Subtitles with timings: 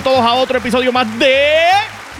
[0.00, 1.34] todos a otro episodio más de...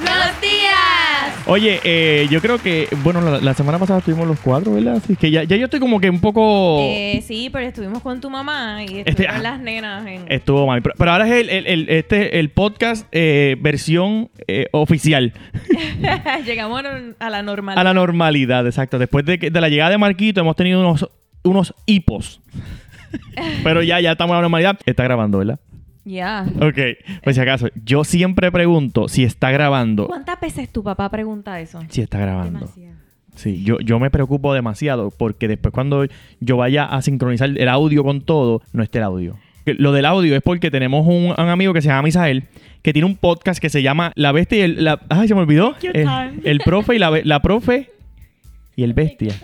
[0.01, 1.47] ¡Los días!
[1.47, 4.97] Oye, eh, yo creo que, bueno, la, la semana pasada estuvimos los cuatro, ¿verdad?
[4.97, 6.79] Así que ya, ya yo estoy como que un poco...
[6.81, 10.25] Eh, sí, pero estuvimos con tu mamá y Este, estuvieron ah, las nenas en...
[10.33, 10.83] Estuvo mal.
[10.83, 15.33] Pero, pero ahora es el, el, el- este, el podcast eh, versión eh, oficial.
[16.47, 16.83] Llegamos
[17.19, 17.81] a la normalidad.
[17.81, 18.99] A la normalidad, exacto.
[18.99, 21.09] Después de, que- de la llegada de Marquito hemos tenido unos,
[21.45, 22.41] unos hipos.
[23.65, 24.79] pero ya, ya estamos a la normalidad.
[24.87, 25.61] Está grabando, ¿verdad?
[26.05, 26.47] Ya.
[26.61, 26.79] Ok,
[27.23, 30.07] pues si acaso, yo siempre pregunto si está grabando.
[30.09, 31.81] ¿Cuántas veces tu papá pregunta eso?
[31.89, 32.61] Si está grabando.
[32.61, 32.97] Demasiado.
[33.35, 36.05] Sí, yo, yo me preocupo demasiado porque después cuando
[36.41, 39.39] yo vaya a sincronizar el audio con todo, no esté el audio.
[39.65, 42.45] Lo del audio es porque tenemos un, un amigo que se llama Misael
[42.83, 44.85] que tiene un podcast que se llama La Bestia y el...
[44.85, 45.77] La, ay, se me olvidó.
[45.83, 46.09] El,
[46.45, 47.91] el profe y la, la profe
[48.75, 49.35] y el bestia.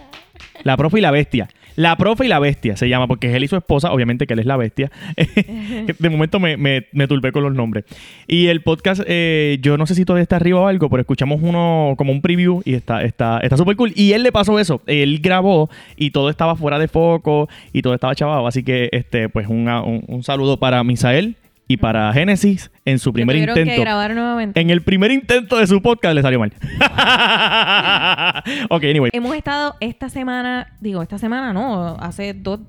[0.65, 1.49] La profe y la bestia.
[1.79, 4.33] La profe y la bestia se llama porque es él y su esposa, obviamente que
[4.33, 4.91] él es la bestia.
[5.17, 7.85] de momento me, me, me turbé con los nombres.
[8.27, 11.39] Y el podcast, eh, yo no sé si todavía está arriba o algo, pero escuchamos
[11.41, 13.93] uno como un preview y está está está súper cool.
[13.95, 14.83] Y él le pasó eso.
[14.87, 18.49] Él grabó y todo estaba fuera de foco y todo estaba chavado.
[18.49, 19.69] Así que, este pues un,
[20.05, 21.37] un saludo para Misael
[21.69, 23.83] y para Génesis en su primer tuvieron que intento.
[23.83, 24.59] grabar nuevamente.
[24.61, 26.53] En el primer intento de su podcast le salió mal.
[28.71, 29.11] ok, anyway.
[29.13, 32.61] Hemos estado esta semana, digo, esta semana no, hace dos,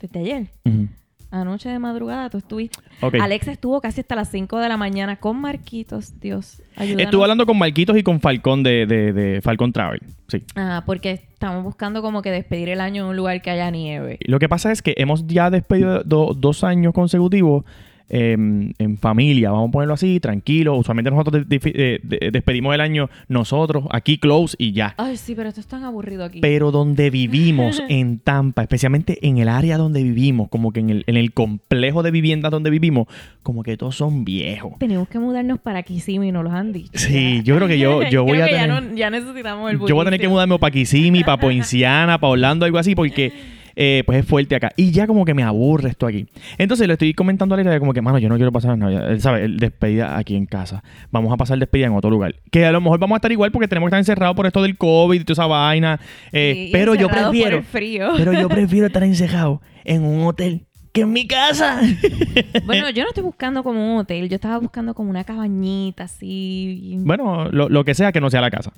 [0.00, 0.88] desde ayer, Ujú.
[1.30, 2.78] anoche de madrugada, tú estuviste.
[3.00, 3.16] Ok.
[3.20, 7.04] Alex estuvo casi hasta las 5 de la mañana con Marquitos, Dios, ayúdanos.
[7.04, 10.00] Estuve hablando con Marquitos y con Falcón de, de, de Falcón Travel.
[10.28, 10.42] Sí.
[10.56, 14.18] Ah, porque estamos buscando como que despedir el año en un lugar que haya nieve.
[14.24, 17.64] Lo que pasa es que hemos ya despedido do- dos años consecutivos
[18.08, 18.32] eh,
[18.78, 20.76] en familia, vamos a ponerlo así, tranquilo.
[20.76, 24.94] Usualmente nosotros de- de- de- de- despedimos el año nosotros, aquí close y ya.
[24.98, 26.40] Ay, sí, pero esto es tan aburrido aquí.
[26.40, 31.04] Pero donde vivimos en Tampa, especialmente en el área donde vivimos, como que en el,
[31.06, 33.06] en el complejo de viviendas donde vivimos,
[33.42, 34.74] como que todos son viejos.
[34.78, 36.90] Tenemos que mudarnos para Kissimmee, nos lo han dicho.
[36.94, 38.68] Sí, yo creo que yo, yo voy Creo a tener...
[38.68, 42.18] ya, no- ya necesitamos el Yo voy a tener que mudarme para Kissimmee, para Poinciana,
[42.18, 43.32] para Orlando, algo así, porque
[43.76, 44.72] eh, pues es fuerte acá.
[44.76, 46.26] Y ya como que me aburre esto aquí.
[46.58, 49.10] Entonces le estoy comentando a Leila como que, mano, yo no quiero pasar Navidad.
[49.10, 50.82] Él sabe, el despedida aquí en casa.
[51.10, 52.34] Vamos a pasar despedida en otro lugar.
[52.50, 54.62] Que a lo mejor vamos a estar igual porque tenemos que estar encerrados por esto
[54.62, 56.00] del COVID y toda esa vaina.
[56.32, 57.58] Eh, Sí, pero yo por prefiero.
[57.58, 58.10] el frío.
[58.16, 61.80] Pero yo prefiero estar encerrado en un hotel que en mi casa.
[62.66, 66.96] Bueno, yo no estoy buscando como un hotel, yo estaba buscando como una cabañita así.
[67.00, 68.72] bueno, lo, lo que sea que no sea la casa.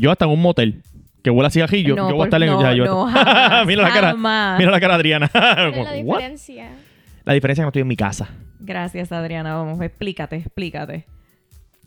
[0.00, 0.82] Yo hasta en un motel.
[1.24, 1.96] Que huele a cigajillo.
[1.96, 4.10] No, yo voy a por- estar en no, ya, yo- no, jamás, mira la cara.
[4.10, 4.58] jamás.
[4.60, 5.28] Mira la cara de Adriana.
[5.32, 6.18] ¿Cuál Como, es la "What?".
[6.18, 6.68] diferencia?
[7.24, 8.28] La diferencia es que no estoy en mi casa.
[8.60, 9.54] Gracias, Adriana.
[9.54, 11.06] Vamos, explícate, explícate.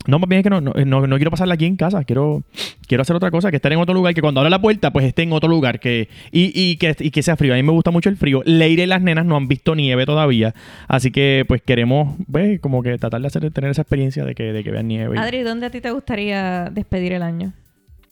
[0.06, 2.02] No, más bien es que no, no, no- no quiero pasarla aquí en casa.
[2.04, 2.42] Quiero,
[2.88, 5.04] quiero hacer otra cosa, que estar en otro lugar, que cuando abra la puerta, pues
[5.04, 7.52] esté en otro lugar que, y, y que, y que sea frío.
[7.52, 8.42] A mí me gusta mucho el frío.
[8.44, 10.52] Leire y las nenas no han visto nieve todavía.
[10.88, 14.52] Así que, pues queremos, pues, como que tratar de hacer, tener esa experiencia de que,
[14.52, 15.16] de que vean nieve.
[15.18, 17.52] Adri, ¿dónde a ti te gustaría despedir el año?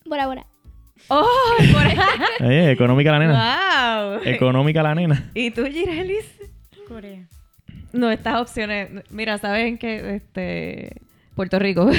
[0.04, 0.47] Bora Bora.
[1.08, 1.26] ¡Oh!
[1.58, 3.58] Por Eh, económica la nena.
[4.14, 4.20] ¡Wow!
[4.24, 5.30] Económica la nena.
[5.34, 6.24] ¿Y tú, Girelis?
[6.88, 7.26] Corea.
[7.92, 8.90] No, estas opciones.
[9.10, 11.00] Mira, ¿saben que Este.
[11.34, 11.90] Puerto Rico.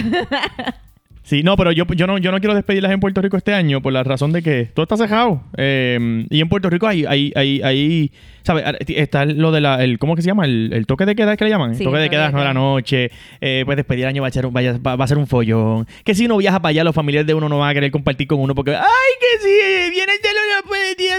[1.28, 3.82] Sí, no, pero yo, yo, no, yo no quiero despedirlas en Puerto Rico este año
[3.82, 5.44] por la razón de que todo está cejado.
[5.58, 8.12] Eh, y en Puerto Rico hay, hay, hay, hay
[8.48, 8.64] ¿sabes?
[8.88, 10.46] Está lo de la, el, ¿cómo que se llama?
[10.46, 11.76] El, el toque de queda, ¿es que le llaman?
[11.76, 13.12] Sí, toque de queda no de la noche.
[13.42, 15.86] Eh, pues despedir el año va a, ser un, va, va a ser un follón.
[16.04, 18.26] Que si uno viaja para allá, los familiares de uno no van a querer compartir
[18.28, 20.48] con uno porque, ay, que si viene de lo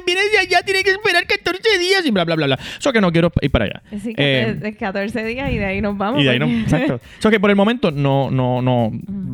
[0.05, 2.59] viene de allá, tiene que esperar 14 días y bla, bla, bla, bla.
[2.79, 3.83] Eso que no quiero ir para allá.
[3.95, 6.21] Así que Eh, de 14 días y de ahí nos vamos.
[6.21, 7.01] y de ahí no, porque- exacto.
[7.19, 8.91] Eso que por el momento no, no, no.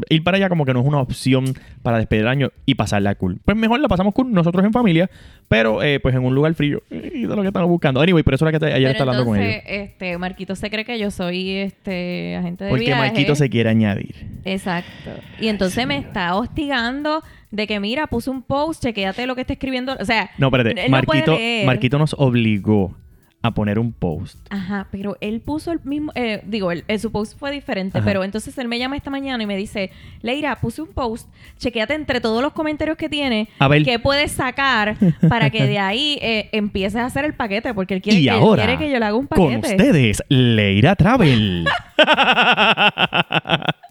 [0.09, 1.45] Ir para allá como que no es una opción
[1.83, 3.39] para despedir el año y pasarla cool.
[3.45, 5.11] Pues mejor la pasamos cool nosotros en familia,
[5.49, 6.83] pero eh, pues en un lugar frío.
[6.91, 7.84] Y de lo que estamos buscando.
[7.89, 9.63] Anyway, por eso era que ayer está hablando con ellos.
[9.67, 13.01] este, Marquito se cree que yo soy este agente de Porque viaje.
[13.01, 14.15] Marquito se quiere añadir.
[14.45, 15.11] Exacto.
[15.41, 19.53] Y entonces me está hostigando de que, mira, puse un post, chequéate lo que está
[19.53, 19.97] escribiendo.
[20.01, 20.89] O sea, No, espérate.
[20.89, 21.67] no.
[21.67, 22.97] Marquito nos obligó
[23.47, 24.39] a poner un post.
[24.51, 28.05] Ajá, pero él puso el mismo, eh, digo, el, el- su post fue diferente, Ajá.
[28.05, 29.91] pero entonces él me llama esta mañana y me dice,
[30.23, 33.83] Leira, puse un post, chequéate entre todos los comentarios que tiene, A ver.
[33.85, 34.97] qué puedes sacar
[35.29, 38.35] para que de ahí eh, empieces a hacer el paquete, porque él quiere, y él
[38.35, 39.77] ahora, quiere que yo le haga un con paquete.
[39.77, 41.67] ustedes, Leira Travel.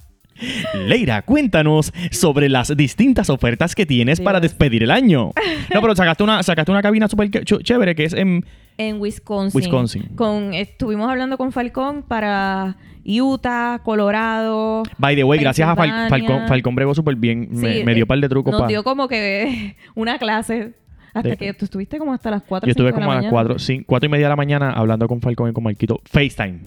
[0.88, 5.32] Leira, cuéntanos sobre las distintas ofertas que tienes para despedir el año.
[5.74, 8.46] No, pero sacaste una, sacaste una cabina súper chévere que es en...
[8.78, 9.56] En Wisconsin.
[9.60, 10.04] Wisconsin.
[10.16, 12.76] Con, estuvimos hablando con Falcón para
[13.06, 14.84] Utah, Colorado.
[14.98, 16.10] By the way, gracias a Fal-.
[16.10, 17.50] Falcón, Falcón bregó súper bien.
[17.52, 18.70] me, Sí, me dio eh, un par de trucos Nos para...
[18.70, 20.74] dio como que una clase
[21.14, 23.60] hasta De- que tú estuviste como hasta las 4 Yo estuve como a las 4,
[23.60, 26.02] sí, cuatro y media de la mañana hablando con Falcón y con Marquito.
[26.06, 26.62] FaceTime.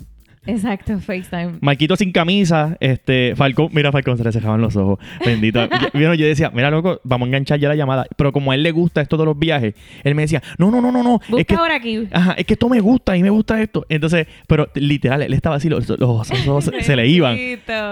[0.46, 1.54] Exacto, FaceTime.
[1.60, 5.66] Marquito sin camisa, este, Falcón, mira Falcón se le cejaban los ojos, bendito.
[5.94, 8.62] yo, yo decía, mira loco, vamos a enganchar ya la llamada, pero como a él
[8.62, 11.40] le gusta esto de los viajes, él me decía, no, no, no, no, no, Busca
[11.40, 12.06] es que, ahora aquí.
[12.12, 13.84] ajá, es que esto me gusta y me gusta esto.
[13.88, 16.28] Entonces, pero literal, él estaba así, los, los ojos
[16.80, 17.36] se, le iban.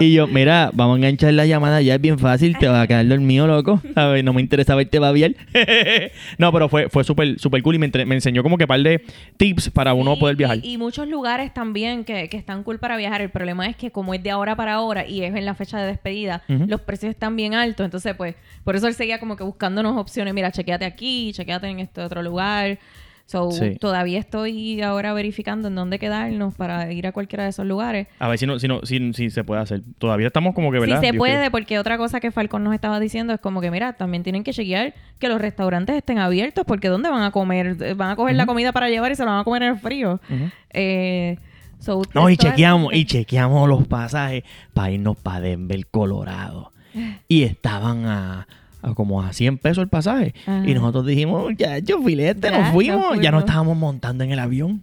[0.01, 2.87] Y yo, mira, vamos a enganchar la llamada, ya es bien fácil, te va a
[2.87, 3.81] quedar dormido, loco.
[3.95, 5.33] A ver, no me interesa verte babiar.
[6.39, 8.81] no, pero fue, fue súper súper cool y me, entre- me enseñó como que par
[8.81, 9.03] de
[9.37, 10.59] tips para uno poder viajar.
[10.63, 13.21] Y, y muchos lugares también que, que están cool para viajar.
[13.23, 15.79] El problema es que como es de ahora para ahora y es en la fecha
[15.81, 16.67] de despedida, Ujú.
[16.69, 17.85] los precios están bien altos.
[17.85, 20.35] Entonces, pues, por eso él seguía como que buscándonos opciones.
[20.35, 22.79] Mira, chequeate aquí, chequeate en este otro lugar.
[23.27, 23.77] So, Sí.
[23.81, 28.07] todavía estoy ahora verificando en dónde quedarnos para ir a cualquiera de esos lugares.
[28.19, 29.81] A ver si no, si no, si, si se puede hacer.
[29.97, 31.01] Todavía estamos como que, ¿verdad?
[31.01, 31.51] Si se Dios puede, quiere.
[31.51, 34.53] porque otra cosa que Falcon nos estaba diciendo es como que, mira, también tienen que
[34.53, 37.95] chequear que los restaurantes estén abiertos, porque ¿dónde van a comer?
[37.97, 38.51] Van a coger la Ujú.
[38.53, 40.21] comida para llevar y se la van a comer en el frío.
[40.29, 40.51] Ujú.
[40.69, 41.39] Eh,
[41.85, 46.73] so, No, y chequeamos, y chequeamos los pasajes para irnos para Denver, Colorado.
[47.29, 48.47] Y estaban a,
[48.83, 50.35] a como a 100 pesos el pasaje.
[50.47, 50.63] Ajá.
[50.67, 53.01] Y nosotros dijimos, ya, yo filete, Ya, nos fuimos.
[53.01, 53.45] nos Ya fuimos.
[53.45, 54.83] estábamos montando en el avión.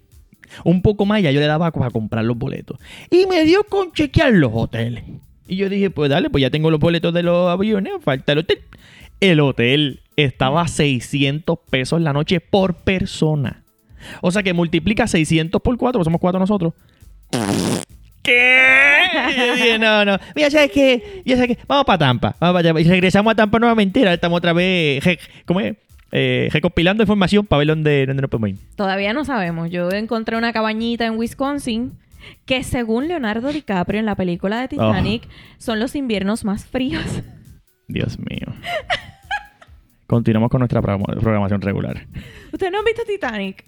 [0.65, 2.77] Un poco más, ya yo le daba para comprar los boletos.
[3.09, 5.03] Y me dio con chequear los hoteles.
[5.47, 8.39] Y yo dije, pues dale, pues ya tengo los boletos de los aviones, falta el
[8.39, 8.59] hotel.
[9.21, 13.60] El hotel estaba a 600 pesos la noche por persona.
[14.21, 16.73] O sea que multiplica 600 por 4, somos cuatro nosotros.
[18.23, 19.01] ¿Qué?
[19.31, 20.17] Y yo dije, no, no.
[20.35, 21.23] Mira, ¿sabes qué?
[21.25, 21.63] Ya sabes qué.
[21.67, 22.35] Vamos para Tampa.
[22.39, 22.81] Vamos para Tampa.
[22.81, 23.99] Y regresamos a Tampa nuevamente.
[23.99, 25.03] Ahora estamos otra vez,
[25.45, 25.75] ¿cómo es?
[26.11, 28.57] Eh, recopilando información para ver dónde, dónde nos podemos ir.
[28.75, 29.71] Todavía no sabemos.
[29.71, 31.93] Yo encontré una cabañita en Wisconsin
[32.45, 35.23] que según Leonardo DiCaprio en la película de Titanic
[35.57, 37.03] son los inviernos más fríos.
[37.87, 38.53] Dios mío.
[40.05, 42.05] Continuamos con nuestra programa- programación regular.
[42.51, 43.63] ¿Ustedes no han visto Titanic?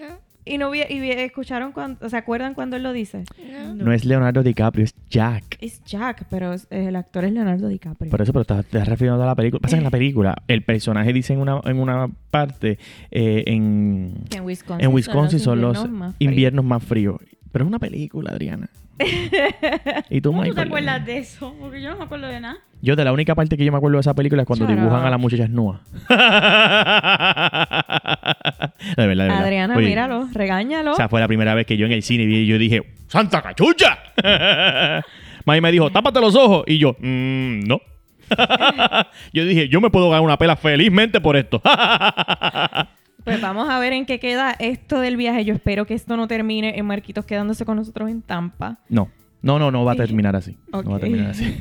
[0.00, 3.24] No, ¿Y no vi- y vi- escucharon cuando, se acuerdan cuando él lo dice?
[3.50, 3.74] no.
[3.76, 5.56] No es Leonardo DiCaprio, es Jack.
[5.60, 8.10] Es Jack, pero es- el actor es Leonardo DiCaprio.
[8.10, 9.60] Por eso, pero te estás refiriendo a la película.
[9.60, 12.78] Pasa que en la película, el personaje dice en una, en una parte,
[13.10, 16.30] eh, en, Que en Wisconsin, en Wisconsin son los inviernos más fríos.
[16.32, 17.16] inviernos más fríos.
[17.50, 18.68] Pero es una película, Adriana.
[20.10, 20.68] ¿Y tú, ¿Cómo tú te Michael?
[20.68, 21.54] acuerdas de eso?
[21.58, 22.58] Porque yo no me acuerdo de nada.
[22.82, 24.76] Yo de la única parte que yo me acuerdo de esa película es cuando Shut
[24.76, 25.06] dibujan up.
[25.06, 25.80] a las muchachas nuas.
[28.96, 29.30] verdad.
[29.30, 30.92] Adriana, Oye, míralo, regáñalo.
[30.92, 32.82] O sea, fue la primera vez que yo en el cine vi y yo dije,
[33.08, 33.98] ¡Santa cachucha!
[35.44, 36.64] Mami me dijo, tápate los ojos.
[36.66, 37.80] Y yo, "Mm, no.
[39.32, 41.60] yo dije, yo me puedo ganar una pela felizmente por esto.
[43.24, 45.46] Pues vamos a ver en qué queda esto del viaje.
[45.46, 48.80] Yo espero que esto no termine en Marquitos quedándose con nosotros en Tampa.
[48.90, 49.08] no,
[49.40, 50.58] no, no, no va a terminar así.
[50.70, 51.56] No va a terminar así.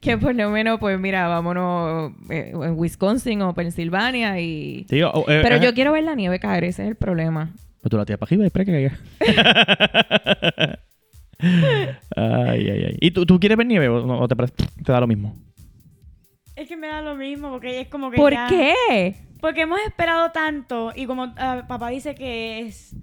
[0.00, 4.86] Que por lo menos, pues mira, vámonos eh, en Wisconsin o Pensilvania y...
[4.90, 7.50] Eh, Pero eh, yo quiero ver la nieve caer, ese es el problema.
[7.80, 8.98] Pues tú la tiras para arriba y espera que caiga.
[12.16, 12.96] ay, ay, ay.
[13.00, 14.54] ¿Y tú, tú quieres ver nieve o, no- o te, parece-
[14.84, 15.34] te da lo mismo?
[16.56, 19.14] Es que me da lo mismo, porque es como que ¿Por ya- qué?
[19.40, 22.94] Porque hemos esperado tanto y como ah, papá dice que es...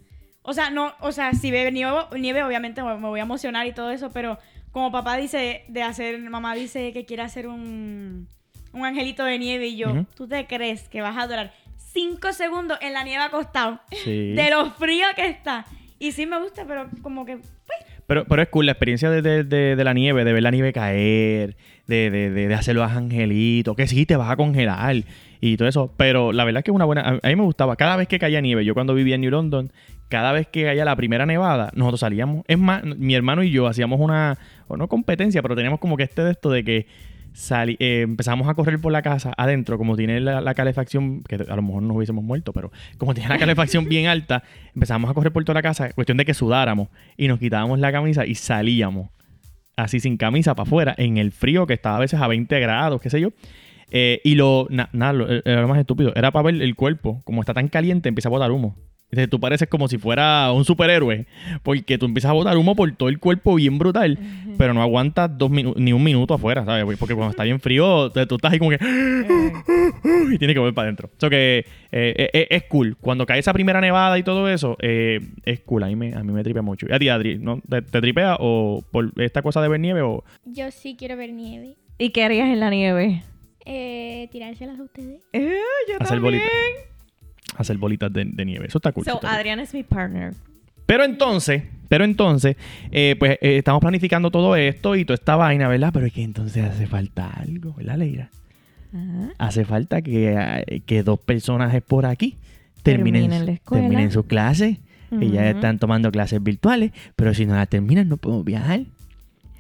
[0.44, 3.66] O sea, no, o sea, si ve nieve, nieve obviamente me me voy a emocionar
[3.66, 4.38] y todo eso, pero
[4.76, 8.28] como papá dice de hacer, mamá dice que quiere hacer un,
[8.74, 10.06] un angelito de nieve y yo.
[10.18, 13.80] ¿tú te crees que vas a durar cinco segundos en la nieve acostado?
[14.04, 14.32] Sí.
[14.36, 15.66] De lo frío que está.
[15.98, 17.38] Y sí me gusta, pero como que...
[17.38, 20.44] Pues, Pero, pero es cool la experiencia de, de- de- de la nieve, de ver
[20.44, 21.56] la nieve caer,
[21.88, 24.98] de, de, hacer los angelitos, que sí te vas a congelar
[25.40, 25.94] y todo eso.
[25.96, 27.18] Pero la verdad es que es una buena.
[27.24, 27.78] A mí me gustaba.
[27.78, 29.72] Cada vez que caía nieve, yo cuando vivía en New London,
[30.10, 32.44] cada vez que caía la primera nevada, nosotros salíamos.
[32.48, 34.38] Es más, mi hermano y yo hacíamos una.
[34.68, 36.88] O no competencia, pero teníamos como que este de esto de que.
[37.34, 41.36] sali- eh, empezamos a correr por la casa adentro, como tiene la, la calefacción, que
[41.36, 44.42] a lo mejor nos hubiésemos muerto, pero como tiene la calefacción bien alta,
[44.74, 47.92] empezamos a correr por toda la casa, cuestión de que sudáramos y nos quitábamos la
[47.92, 49.10] camisa y salíamos
[49.76, 53.02] así sin camisa para afuera en el frío que estaba a veces a 20 grados,
[53.02, 53.32] qué sé yo.
[53.92, 57.22] Eh, y lo, na- nada, lo, era lo más estúpido, era para ver el cuerpo,
[57.26, 58.78] como está tan caliente, empieza a botar humo.
[59.16, 61.26] Entonces, tú pareces como si fuera un superhéroe,
[61.64, 64.20] porque tú empiezas a botar humo por todo el cuerpo bien brutal,
[64.58, 66.84] pero no aguantas dos ni un minuto afuera, ¿sabes?
[67.00, 68.78] Porque cuando está bien frío, tú estás ahí como que...
[70.34, 71.10] y tiene que volver para adentro.
[71.18, 72.98] Eso que eh, eh, eh, es cool.
[73.00, 75.84] Cuando cae esa primera nevada y todo eso, eh, es cool.
[75.84, 76.86] A mí me, a mí me tripea mucho.
[76.90, 77.62] ¿Y a ti, Adri, ¿no?
[77.70, 80.26] ¿Te, te tripea o por esta cosa de ver nieve o...?
[80.44, 81.78] yo sí quiero ver nieve.
[81.98, 83.24] ¿Y qué harías en la nieve?
[83.66, 85.24] Eh, tirárselas a ustedes.
[85.32, 85.56] Eh,
[85.88, 86.24] yo Hacer también.
[86.24, 86.50] bolitas.
[87.58, 88.68] Hacer bolitas de, de nieve.
[88.68, 89.04] Eso está cool.
[89.06, 89.38] So, eso está cool.
[89.38, 90.34] Adriana es mi partner.
[90.86, 92.58] Pero entonces, pero entonces,
[92.92, 95.92] eh, pues eh, estamos planificando todo esto y toda esta vaina, ¿verdad?
[95.94, 98.30] Pero es que entonces hace falta algo, ¿verdad, Leira?
[98.94, 99.34] Ajá.
[99.40, 100.36] Hace falta que,
[100.68, 102.38] eh, que dos personajes por aquí
[102.84, 103.82] terminen, Terminen la escuela.
[103.84, 104.80] terminen su clase,
[105.12, 105.50] Y ya Ujú.
[105.52, 108.82] están tomando clases virtuales, pero si no las terminan no podemos viajar.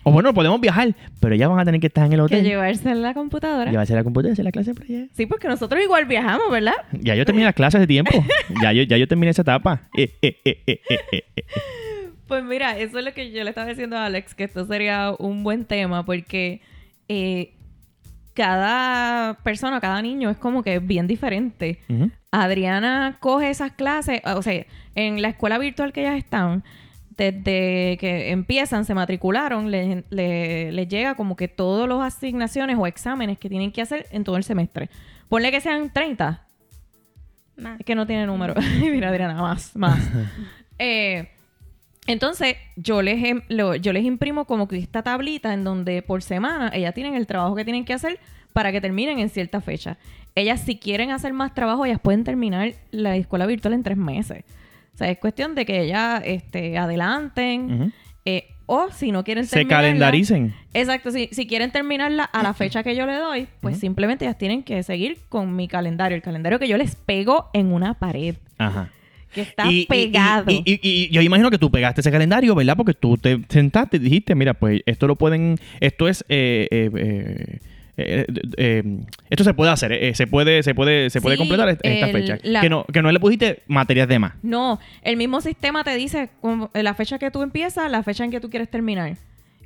[0.07, 2.43] O bueno, podemos viajar, pero ya van a tener que estar en el Que hotel.
[2.43, 3.71] llevarse en la computadora.
[3.71, 5.07] Llevarse la computadora hacer la clase por allá.
[5.13, 6.75] Sí, porque nosotros igual viajamos, ¿verdad?
[6.91, 8.11] Ya yo terminé las clases de tiempo.
[8.61, 9.81] ya, yo, ya yo terminé esa etapa.
[9.97, 10.79] Eh, eh, eh.
[12.27, 15.11] Pues mira, eso es lo que yo le estaba diciendo a Alex, que esto sería
[15.17, 16.61] un buen tema porque
[18.35, 21.79] cada persona, cada niño es como que bien diferente.
[22.31, 26.63] Adriana coge esas clases, o sea, en la escuela virtual que ellas están,
[27.17, 33.37] desde que empiezan, se matricularon, les le, llega como que todas las asignaciones o exámenes
[33.37, 34.89] que tienen que hacer en todo el semestre.
[35.29, 36.45] Ponle que sean 30,
[37.57, 37.79] Más.
[37.79, 38.53] es que no tiene número.
[38.81, 39.99] Mira, Adriana, más, más.
[40.77, 41.29] Eh,
[42.05, 46.21] entonces, yo les, em- lo- yo les imprimo como que esta tablita en donde por
[46.21, 48.19] semana ellas tienen el trabajo que tienen que hacer
[48.51, 49.97] para que terminen en cierta fecha.
[50.35, 54.43] Ellas, si quieren hacer más trabajo, ellas pueden terminar la escuela virtual en tres meses.
[54.95, 57.93] O sea, es cuestión de que ellas este, adelanten.
[58.23, 60.53] Eh, o si no quieren Se terminarla- calendaricen.
[60.73, 64.37] Exacto, si, si quieren terminarla a la fecha que yo le doy, pues simplemente ellas
[64.39, 68.35] tienen que seguir con mi calendario, el calendario que yo les pego en una pared,
[68.57, 68.89] Ajá.
[69.31, 70.49] que está y- pegado.
[70.49, 72.75] Y, y- y yo imagino que tú pegaste ese calendario, ¿verdad?
[72.75, 77.59] Porque tú te sentaste y dijiste, mira, pues esto lo pueden, esto es, eh, eh,
[77.97, 78.99] eh, eh, eh,
[79.29, 82.05] esto se puede hacer, eh, se puede, se puede, se puede Sí, completar est- esta
[82.07, 82.37] el- fecha.
[82.43, 84.33] la- Que no, que no le pusiste materias de más.
[84.43, 88.31] No, el mismo sistema te dice como- la fecha que tú empiezas, la fecha en
[88.31, 89.15] que tú quieres terminar.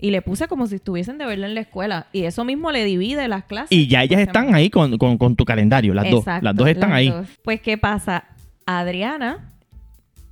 [0.02, 2.08] Y le puse como si estuviesen de verla en la escuela.
[2.14, 3.72] Y eso mismo le divide las clases.
[3.72, 6.24] Y ya ellas están ahí con, con- con tu calendario, las dos.
[6.42, 7.10] Las dos están las ahí.
[7.10, 7.28] dos.
[7.44, 8.24] Pues, ¿qué pasa?
[8.66, 9.52] Adriana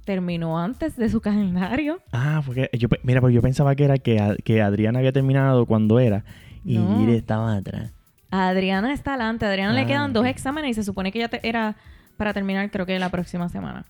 [0.05, 1.99] terminó antes de su calendario.
[2.13, 5.99] Ah, porque yo, mira, porque yo pensaba que era que, que Adriana había terminado cuando
[5.99, 6.23] era
[6.67, 6.97] y No.
[6.99, 7.91] Gire estaba atrás.
[8.29, 9.45] A Adriana está adelante.
[9.45, 11.75] A Adriana Ah, le quedan dos exámenes y se supone que ya te- era
[12.17, 13.85] para terminar, creo que la próxima semana.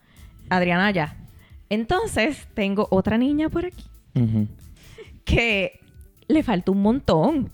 [0.49, 1.15] Adriana ya.
[1.69, 3.83] Entonces, tengo otra niña por aquí
[5.25, 5.79] que
[6.27, 7.51] le falta un montón.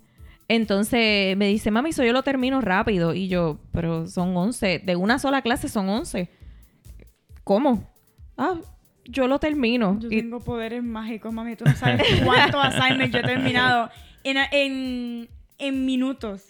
[0.48, 3.14] Entonces me dice, mami, eso yo lo termino rápido.
[3.14, 4.80] Y yo, pero son 11.
[4.80, 6.30] De una sola clase son 11.
[7.44, 7.90] ¿Cómo?
[8.38, 8.56] Ah,
[9.06, 9.98] yo lo termino.
[10.00, 11.56] Yo Y- tengo poderes mágicos, mami.
[11.56, 13.90] Tú no sabes cuántos assignments yo he terminado
[14.24, 16.48] en, en, en minutos.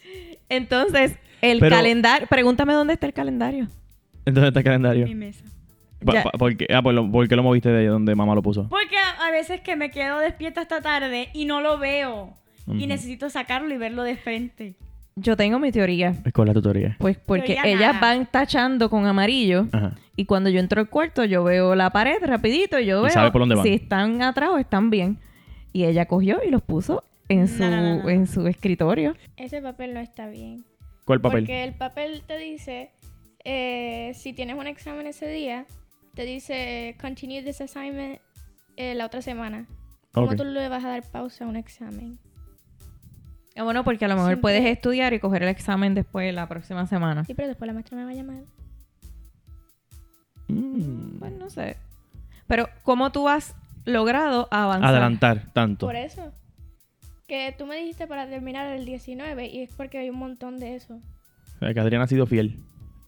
[0.48, 2.26] Entonces, el Pero- calendario...
[2.28, 3.68] Pregúntame dónde está el calendario.
[4.24, 5.06] Entonces está el En calendario.
[5.06, 5.44] mi mesa.
[6.04, 6.22] Pa- Ya.
[6.24, 6.66] pa- ¿por, qué?
[6.72, 8.68] Ah, pues lo, ¿por qué lo moviste de donde mamá lo puso?
[8.68, 12.34] Porque a, a veces que me quedo despierta hasta tarde y no lo veo.
[12.66, 14.74] Y necesito sacarlo y verlo de frente.
[15.16, 16.14] Yo tengo mi teoría.
[16.24, 16.96] Es con la tutoría.
[16.98, 18.00] Pues porque Teoría ellas nada.
[18.00, 19.66] van tachando con amarillo.
[19.70, 19.92] Ajá.
[20.16, 23.10] Y cuando yo entro al cuarto, yo veo la pared rapidito y yo Y veo
[23.10, 23.64] sabe por dónde van.
[23.64, 25.18] si están atrás o están bien.
[25.74, 28.08] Y ella cogió y los puso en su, No, no, no, no.
[28.08, 29.14] En su escritorio.
[29.36, 30.64] Ese papel no está bien.
[31.04, 31.40] ¿Cuál papel?
[31.40, 32.90] Porque el papel te dice,
[33.44, 35.66] eh, si tienes un examen ese día,
[36.14, 38.20] te dice continue this assignment
[38.76, 39.66] eh, la otra semana.
[40.12, 42.18] ¿Cómo tú le vas a dar pausa a un examen?
[43.56, 46.48] Ah, bueno, porque a lo mejor Siempre- puedes estudiar y coger el examen después la
[46.48, 47.24] próxima semana.
[47.24, 48.42] Sí, pero después la maestra me va a llamar.
[50.48, 51.18] Mm.
[51.18, 51.76] Pues no sé.
[52.46, 53.54] Pero, ¿cómo tú has
[53.84, 54.90] logrado avanzar?
[54.90, 55.86] Adelantar tanto.
[55.86, 56.32] Por eso.
[57.34, 60.76] Que tú me dijiste para terminar el 19 y es porque hay un montón de
[60.76, 60.94] eso.
[61.56, 62.60] O sea, que Adriana ha sido fiel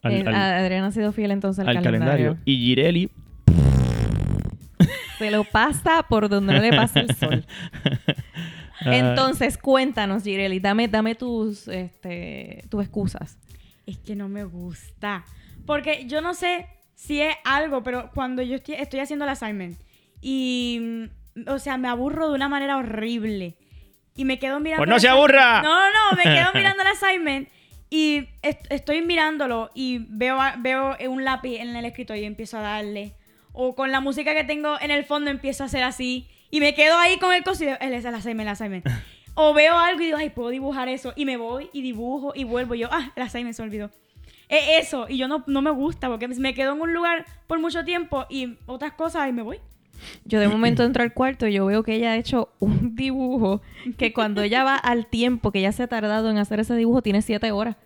[0.02, 2.36] al, Eh, al- Adriana ha sido fiel entonces al, al calendario.
[2.44, 3.08] Y Gireli.
[5.18, 7.44] Se lo pasa por donde no le pasa el sol.
[8.80, 13.38] ah, Entonces, cuéntanos, Gireli, dame, dame tus, este, tus excusas.
[13.86, 15.24] Es que no me gusta.
[15.66, 16.66] Porque yo no sé
[16.96, 19.78] si es algo, pero cuando yo estoy, estoy haciendo el assignment
[20.20, 20.80] y,
[21.36, 23.56] mm, o sea, me aburro de una manera horrible.
[24.16, 24.80] Y me quedo mirando...
[24.80, 25.62] Pues no se aburra.
[25.62, 27.48] No, no, no, me quedo mirando el assignment
[27.90, 32.62] y est- estoy mirándolo y veo, veo un lápiz en el escritorio y empiezo a
[32.62, 33.14] darle.
[33.52, 36.28] O con la música que tengo en el fondo empiezo a hacer así.
[36.50, 38.86] Y me quedo ahí con el digo, "El- el assignment, el assignment.
[39.38, 41.12] O veo algo y digo, ay, puedo dibujar eso.
[41.14, 42.74] Y me voy y dibujo y vuelvo.
[42.74, 43.90] Y yo, ah, el assignment se olvidó.
[44.48, 45.04] Es eso.
[45.10, 48.24] Y yo no, no me gusta porque me quedo en un lugar por mucho tiempo
[48.30, 49.60] y otras cosas y me voy.
[50.24, 53.62] Yo de momento entro al cuarto y yo veo que ella ha hecho un dibujo
[53.98, 57.02] que cuando ella va al tiempo que ella se ha tardado en hacer ese dibujo
[57.02, 57.76] tiene siete horas.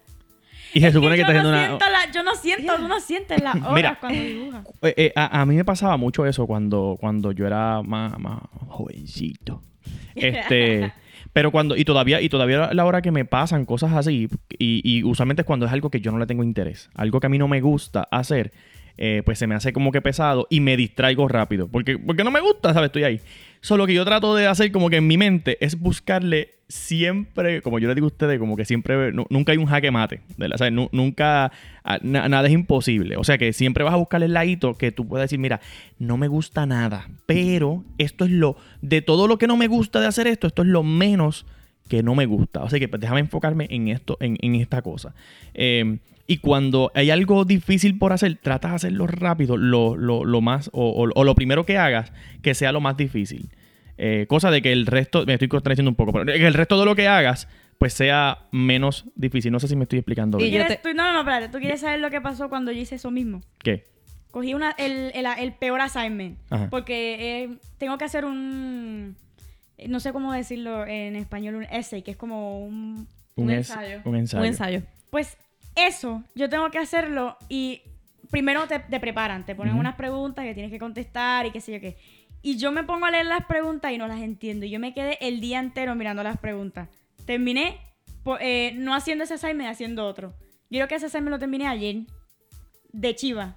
[0.73, 1.67] y se supone que yo, está no haciendo una.
[1.67, 3.99] siento la- yo no siento, tú no sientes las horas Mira.
[4.01, 4.67] cuando dibujas.
[4.83, 8.39] Eh, eh, a, a mí me pasaba mucho eso cuando, cuando yo era más, más
[8.69, 9.63] jovencito.
[10.15, 10.93] Este,
[11.33, 14.81] pero cuando, y todavía, y todavía a la hora que me pasan cosas así, y,
[14.85, 17.31] y usualmente es cuando es algo que yo no le tengo interés, algo que a
[17.31, 18.53] mí no me gusta hacer,
[18.99, 21.69] eh, pues se me hace como que pesado y me distraigo rápido.
[21.69, 22.89] Porque, porque no me gusta, ¿sabes?
[22.89, 23.21] Estoy ahí.
[23.61, 27.79] Solo que yo trato de hacer como que en mi mente es buscarle siempre, como
[27.79, 30.21] yo les digo a ustedes, como que siempre, nu- nunca hay un jaque mate.
[30.37, 30.61] ¿verdad?
[30.79, 31.53] O nunca,
[31.85, 33.17] ah, na- nada es imposible.
[33.17, 35.61] O sea, que siempre vas a buscar el ladito que tú puedas decir, mira,
[35.99, 40.01] no me gusta nada, pero esto es lo, de todo lo que no me gusta
[40.01, 41.45] de hacer esto, esto es lo menos
[41.91, 42.63] que no me gusta.
[42.63, 45.15] O sea que pues, déjame enfocarme en esto, en, en esta cosa.
[45.53, 50.41] Eh, y cuando hay algo difícil por hacer, trata de hacerlo rápido, lo, lo- lo
[50.41, 53.51] más, o, o- o lo primero que hagas, que sea lo más difícil.
[53.99, 56.79] Eh, cosa de que el resto, me estoy contradiciendo un poco, pero que el resto
[56.79, 59.51] de lo que hagas, pues sea menos difícil.
[59.53, 60.53] No sé si me estoy explicando Y bien.
[60.55, 61.49] yo ¿Quieres- te- tú- no, no, no, espérate.
[61.49, 63.41] ¿Tú quieres saber lo que pasó cuando yo hice eso mismo?
[63.59, 63.85] ¿Qué?
[64.31, 66.39] Cogí una, el, el, el peor assignment.
[66.51, 66.69] Ajá.
[66.71, 69.17] Porque eh, tengo que hacer un...
[69.89, 73.07] No sé cómo decirlo en español, un essay, que es como un...
[73.37, 74.01] Un es- ensayo.
[74.05, 74.41] Un ensayo.
[74.41, 74.83] Un ensayo.
[75.11, 75.37] Pues
[75.75, 77.83] eso, yo tengo que hacerlo y
[78.31, 81.73] primero te, te preparan, te ponen unas preguntas que tienes que contestar y qué sé
[81.73, 81.97] yo qué.
[82.43, 84.65] Y yo me pongo a leer las preguntas y no las entiendo.
[84.67, 86.89] Y yo me quedé el día entero mirando las preguntas.
[87.27, 87.79] Terminé
[88.41, 90.35] eh, no haciendo ese assignment, haciendo otro.
[90.71, 92.03] Yo creo que ese assignment lo terminé ayer,
[92.93, 93.57] de chiva.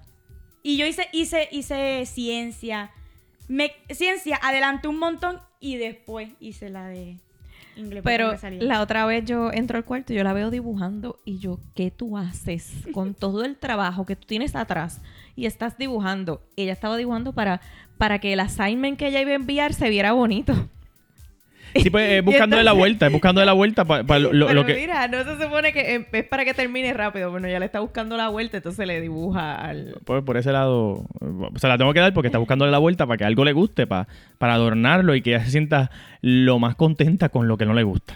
[0.62, 2.90] Y yo hice, hice, hice ciencia.
[3.48, 7.16] Me, ciencia, adelanté un montón y después hice la de
[7.74, 8.02] inglés.
[8.04, 11.58] Pero la otra vez yo entro al cuarto y yo la veo dibujando y yo,
[11.74, 15.00] ¿qué tú haces con todo el trabajo que tú tienes atrás
[15.34, 16.42] y estás dibujando?
[16.56, 17.62] Ella estaba dibujando para,
[17.96, 20.68] para que el assignment que ella iba a enviar se viera bonito.
[21.74, 24.60] Sí, pues es buscándole la entonces- vuelta, es buscándole la vuelta para lo, lo- Pero
[24.60, 24.74] lo que...
[24.74, 27.30] mira, no se supone que eh, es para que termine rápido.
[27.30, 29.96] Bueno, ella le está buscando la vuelta, entonces le dibuja al...
[30.04, 31.04] Pues por ese lado,
[31.56, 33.86] se la tengo que dar porque está buscándole la vuelta para que algo le guste,
[33.86, 35.90] para, para adornarlo y que ella se sienta
[36.20, 38.14] lo más contenta con lo que no le gusta.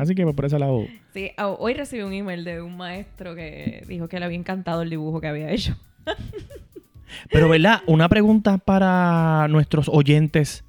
[0.00, 0.84] Así que pues, por ese lado...
[1.14, 4.90] Sí, hoy recibí un email de un maestro que dijo que le había encantado el
[4.90, 5.76] dibujo que había hecho.
[7.30, 7.82] Pero, ¿verdad?
[7.86, 10.64] Una pregunta para nuestros oyentes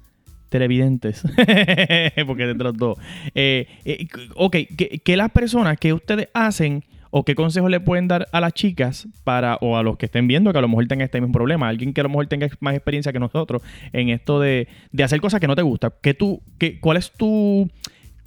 [0.48, 1.22] televidentes.
[2.26, 2.98] Porque de los dos.
[3.34, 4.56] Eh, eh, ok,
[5.04, 9.08] ¿qué, las personas que ustedes hacen o qué consejos le pueden dar a las chicas
[9.24, 11.68] para o a los que estén viendo que a lo mejor tengan este mismo problema?
[11.68, 15.20] Alguien que a lo mejor tenga más experiencia que nosotros en esto de, de hacer
[15.20, 15.92] cosas que no te gustan.
[16.02, 17.70] ¿Qué tú, qué, ¿Cuál es tu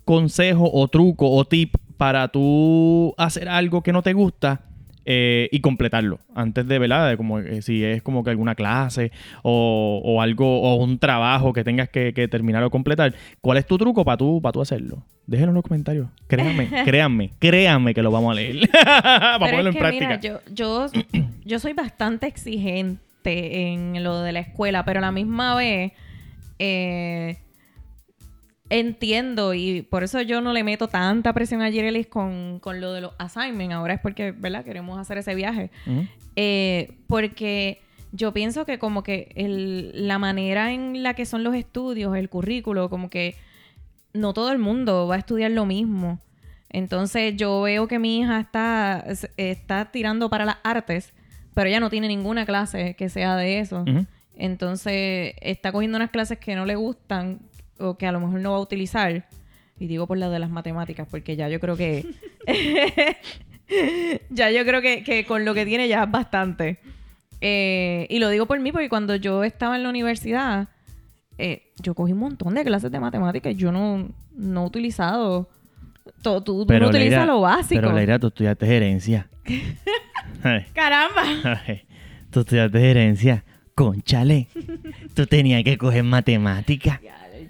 [0.05, 4.70] consejo o truco o tip para tú hacer algo que no te gusta
[5.05, 7.09] eh, y completarlo antes de, ¿verdad?
[7.09, 9.11] De como eh, si es como que alguna clase
[9.43, 13.13] o, o algo o un trabajo que tengas que, que terminar o completar.
[13.41, 15.03] ¿Cuál es tu truco para tú, para tú hacerlo?
[15.27, 16.07] Déjenlo en los comentarios.
[16.27, 18.69] Créanme, créanme, créanme que lo vamos a leer.
[18.83, 20.39] para Pero ponerlo es en que, mira, práctica.
[20.53, 20.87] yo, yo,
[21.45, 25.91] yo soy bastante exigente en lo de la escuela, pero a la misma vez
[26.59, 27.37] eh,
[28.71, 32.93] entiendo y por eso yo no le meto tanta presión a Jirelis con, con lo
[32.93, 33.75] de los assignments.
[33.75, 34.63] Ahora es porque, ¿verdad?
[34.65, 35.69] Queremos hacer ese viaje.
[36.36, 37.81] Eh, porque
[38.13, 42.29] yo pienso que como que el- la manera en la que son los estudios, el
[42.29, 43.36] currículo, como que
[44.13, 46.19] no todo el mundo va a estudiar lo mismo.
[46.69, 49.05] Entonces yo veo que mi hija está,
[49.36, 51.13] está tirando para las artes,
[51.53, 53.84] pero ella no tiene ninguna clase que sea de eso.
[54.38, 57.39] Entonces está cogiendo unas clases que no le gustan
[57.81, 59.27] o que a lo mejor no va a utilizar.
[59.79, 62.05] Y digo por la de las matemáticas, porque ya yo creo que...
[64.29, 66.79] ya yo creo que, que con lo que tiene ya es bastante.
[67.39, 70.67] Eh, y lo digo por mí, porque cuando yo estaba en la universidad,
[71.37, 75.49] eh, yo cogí un montón de clases de matemáticas yo no, no he utilizado...
[76.23, 77.81] Tú, tú, tú no utilizas Leira- lo básico.
[77.81, 79.29] Pero Leira, tú estudiaste gerencia.
[80.73, 81.23] ¡Caramba!
[82.29, 83.43] tú estudiaste gerencia.
[83.75, 84.47] Conchale.
[85.15, 86.99] Tú tenías que coger matemáticas.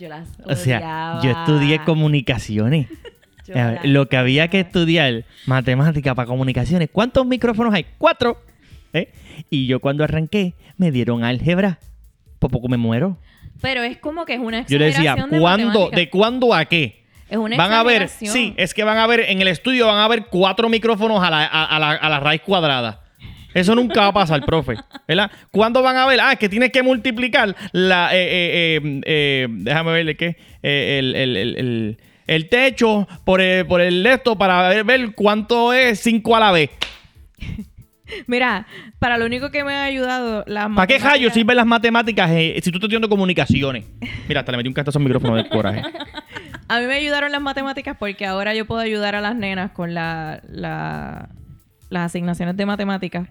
[0.01, 2.87] Yo las O sea, yo estudié comunicaciones.
[3.47, 6.89] Yo A ver, las lo que había que estudiar, matemática para comunicaciones.
[6.91, 7.85] ¿Cuántos micrófonos hay?
[7.99, 8.41] Cuatro.
[8.93, 9.11] ¿Eh?
[9.49, 11.79] Y yo cuando arranqué, me dieron álgebra.
[12.39, 13.17] Por poco me muero.
[13.61, 15.89] Pero es como que es una Yo le decía, exageración de ¿cuándo?
[15.91, 17.03] ¿De cuándo a qué?
[17.29, 18.33] Es una Van a ver, exageración.
[18.33, 21.29] sí, es que van a ver, en el estudio van a ver cuatro micrófonos a
[21.29, 23.00] la, a, a la, a la raíz cuadrada.
[23.53, 24.75] Eso nunca va a pasar, profe.
[25.07, 25.29] ¿Verdad?
[25.51, 26.19] ¿Cuándo van a ver?
[26.21, 28.09] Ah, que tienes que multiplicar la.
[28.15, 30.37] eh, eh, eh, eh, déjame verle qué.
[30.63, 35.13] Eh, el, el, el, el- el techo por el, por el esto para ver, ver
[35.15, 36.69] cuánto es 5 a la vez.
[38.27, 38.67] Mira,
[38.99, 42.53] para lo único que me ha ayudado la ¿Para qué rayos sirven las matemáticas eh,
[42.61, 43.85] si tú estás estudiando comunicaciones?
[44.27, 45.81] Mira, hasta le metí un castazo al micrófono del coraje.
[46.67, 49.93] A mí me ayudaron las matemáticas porque ahora yo puedo ayudar a las nenas con
[49.93, 51.29] la, la-
[51.89, 53.29] las asignaciones de matemáticas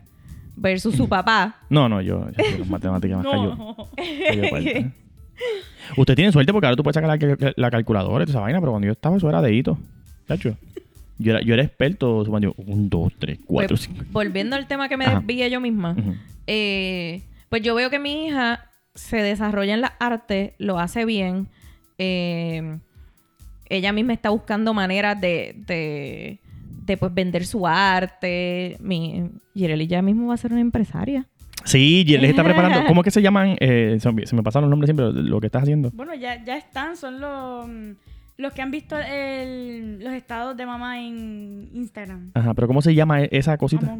[0.60, 1.56] versus su papá.
[1.68, 2.26] No, no, yo,
[2.58, 3.54] yo matemáticas cayó.
[3.56, 3.76] No.
[4.50, 4.90] cayó.
[5.96, 8.60] Usted tiene suerte porque ahora tú puedes sacar la, la calculadora y toda esa vaina,
[8.60, 9.78] pero cuando yo estaba eso era dedito.
[10.28, 10.56] Chacho.
[11.18, 14.04] Yo era, yo era experto sumando un, dos, tres, cuatro, Pues, cinco.
[14.10, 15.18] volviendo al tema que me Ajá.
[15.20, 15.94] desvié yo misma,
[16.46, 21.48] eh, pues yo veo que mi hija se desarrolla en las artes, lo hace bien.
[21.98, 22.78] eh,
[23.68, 26.40] ella misma está buscando maneras de, de,
[26.90, 28.76] de, pues vender su arte.
[28.80, 31.26] Mi, Jireli ya mismo va a ser una empresaria.
[31.64, 32.84] Sí, les está preparando.
[32.86, 33.56] ¿Cómo es que se llaman?
[33.60, 35.90] Eh, se, me- se me pasaron los nombres siempre, lo que estás haciendo.
[35.92, 37.68] Bueno, ya, ya están, son los,
[38.38, 42.30] los que han visto el- los estados de mamá en Instagram.
[42.34, 43.94] Ajá, pero ¿cómo se llama e- esa cosita?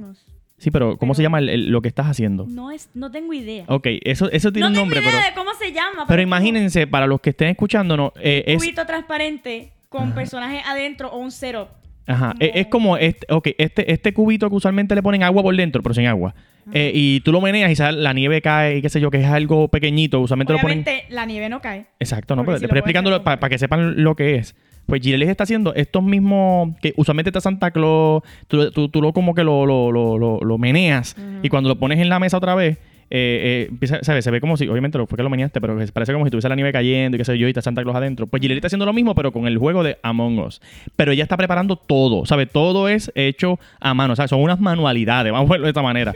[0.57, 2.47] Sí, pero ¿cómo se llama el- el- lo que estás haciendo?
[2.49, 3.65] No, es, no tengo idea.
[3.69, 5.25] Ok, eso, eso tiene no un tengo nombre, idea pero...
[5.29, 6.07] de cómo se llama.
[6.09, 8.63] Pero imagínense, para los que estén escuchándonos, eh, Un es...
[8.63, 11.69] cubito transparente con personajes adentro o un cero.
[12.11, 15.43] Ajá, como- es, es como este, ok, este, este cubito que usualmente le ponen agua
[15.43, 16.35] por dentro, pero sin agua.
[16.73, 19.19] Eh, y tú lo meneas y sale- la nieve cae y qué sé yo, que
[19.19, 20.21] es algo pequeñito.
[20.21, 20.81] Usualmente lo ponen...
[20.83, 21.87] Obviamente la nieve no cae.
[21.99, 24.37] Exacto, no, pero si te lo estoy puedes explicando hacer para que sepan lo que
[24.37, 24.55] es.
[24.87, 29.13] Pues Gilelis está haciendo estos mismos que usualmente está Santa Claus, tú, tú, tú lo
[29.13, 32.37] como que lo, lo, lo, lo, lo meneas y cuando lo pones en la mesa
[32.39, 32.79] otra vez,
[33.11, 34.25] eh, eh, ¿sabes?
[34.25, 36.49] Se ve como si, obviamente lo fue que lo meneaste, pero parece como si tuviese
[36.49, 38.27] la nieve cayendo y qué sé yo, y está Santa Claus adentro.
[38.27, 40.61] Pues Gilelis está haciendo lo mismo, pero con el juego de Among Us.
[40.97, 42.49] Pero ella está preparando todo, ¿sabes?
[42.51, 45.83] Todo es hecho a mano, o sea, son unas manualidades, vamos a verlo de esta
[45.83, 46.15] manera.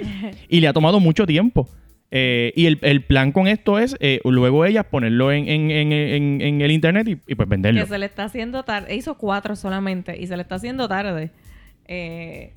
[0.49, 1.69] Y le ha tomado mucho tiempo.
[2.17, 7.19] Eh, y el, plan con esto es eh, luego ella ponerlo en, el internet y,
[7.27, 7.81] y, pues venderlo.
[7.81, 8.95] Que se le está haciendo tarde.
[8.95, 11.33] Hizo cuatro solamente y se le está haciendo tarde.
[11.87, 12.53] Eh,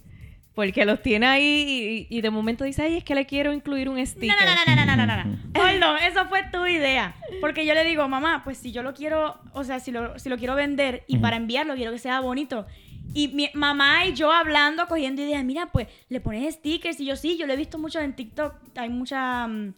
[0.57, 3.89] porque los tiene ahí y, y de momento dice, ay, es que le quiero incluir
[3.89, 4.35] un No, sticker.
[4.35, 5.61] no, no, no, no, no, no, no, no.
[5.61, 7.15] Hold eso fue tu idea.
[7.41, 10.29] Porque yo le digo, mamá, pues si yo lo quiero, o sea, si lo, si
[10.29, 12.65] lo quiero vender y para enviarlo quiero que sea bonito.
[13.13, 17.15] Y mi mamá y yo hablando, cogiendo ideas, mira, pues le pones stickers y yo
[17.15, 18.55] sí, yo lo he visto mucho en TikTok.
[18.77, 19.73] Hay mucha, mm,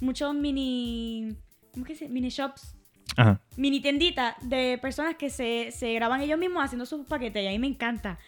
[0.00, 1.36] muchos mini,
[1.74, 2.08] ¿cómo que se?
[2.08, 2.74] Mini shops,
[3.18, 3.38] Ajá.
[3.58, 7.50] mini tienditas de personas que se, se graban ellos mismos haciendo sus paquetes y a
[7.50, 8.18] mí me encanta.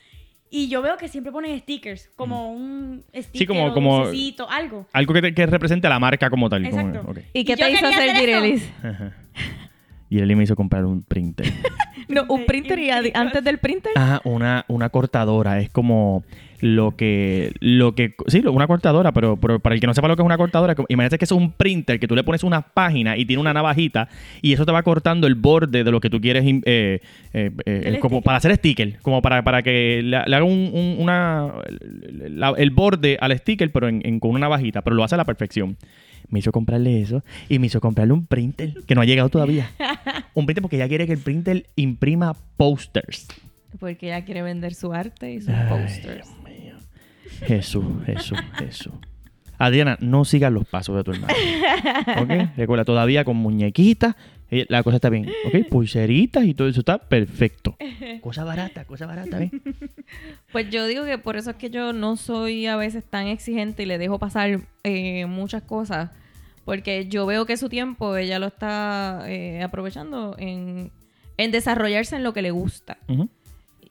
[0.57, 4.87] Y yo veo que siempre ponen stickers, como un sticker como- o como- dulcecito, algo.
[4.93, 6.71] Algo que, te- que represente a la marca como tal.
[6.71, 7.13] como-.
[7.33, 8.15] ¿Y qué te hizo hacer.
[8.17, 8.71] Girelis?
[10.11, 11.47] Y él me hizo comprar un printer.
[12.07, 13.93] No, un printer y antes del printer.
[13.97, 15.59] Ajá, una, una cortadora.
[15.59, 16.23] Es como
[16.67, 17.53] lo que.
[17.61, 20.27] lo que Sí, una cortadora, pero, pero para el que no sepa lo que es
[20.27, 23.41] una cortadora, imagínate que es un printer que tú le pones una página y tiene
[23.41, 24.09] una navajita
[24.41, 26.43] y eso te va cortando el borde de lo que tú quieres.
[26.47, 28.25] eh, eh, eh, El como sticker.
[28.25, 28.99] para hacer sticker.
[29.03, 31.53] Como para, para que le, le haga un, un- una.
[32.29, 34.81] la- el borde al sticker, pero en, en- con una navajita.
[34.83, 35.77] Pero lo hace a la perfección.
[36.31, 39.71] Me hizo comprarle eso y me hizo comprarle un printer que no ha llegado todavía.
[40.35, 43.29] un printer porque ella quiere que el printer imprima posters.
[43.79, 46.29] Porque ella quiere vender su arte y sus Ay, posters.
[47.41, 48.93] Jesús, Jesús, Jesús.
[49.59, 51.35] Adriana, no sigas los pasos de tu hermano.
[52.23, 52.57] ¿Ok?
[52.57, 54.17] Recuerda, todavía con muñequitas,
[54.51, 55.31] eh, la cosa está bien.
[55.47, 55.69] ¿Ok?
[55.69, 57.77] Pulseritas y todo eso está perfecto.
[58.21, 59.51] Cosa barata, cosa barata, ¿ves?
[60.53, 63.85] Pues yo digo que por eso es que yo no soy a veces tan exigente
[63.85, 66.11] y le dejo pasar eh, muchas cosas.
[66.65, 70.91] Porque yo veo que su tiempo ella lo está eh, aprovechando en,
[71.37, 72.99] en desarrollarse en lo que le gusta.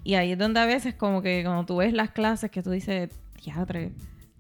[0.04, 2.72] Y ahí es donde a veces como que cuando tú ves las clases que tú
[2.72, 3.10] dices,
[3.44, 3.92] teatre,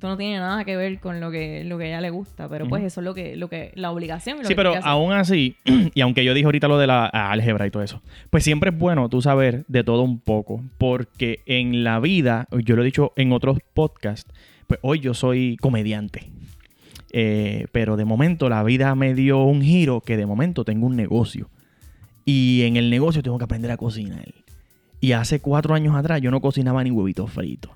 [0.03, 2.49] esto no tiene nada que ver con lo que, lo que a ella le gusta.
[2.49, 4.39] Pero pues eso es lo que, lo que, la obligación.
[4.39, 5.55] lo Sí, que pero aún así,
[5.93, 8.77] y aunque yo dije ahorita lo de la álgebra y todo eso, pues siempre es
[8.77, 13.13] bueno tú saber de todo un poco, porque en la vida, yo lo he dicho
[13.15, 14.29] en otros podcasts,
[14.67, 16.29] pues hoy yo soy comediante.
[17.13, 20.97] Eh, pero de momento la vida me dio un giro que de momento tengo un
[20.97, 21.49] negocio.
[22.25, 24.25] Y en el negocio tengo que aprender a cocinar.
[24.99, 27.71] Y hace cuatro años atrás yo no cocinaba ni huevitos fritos.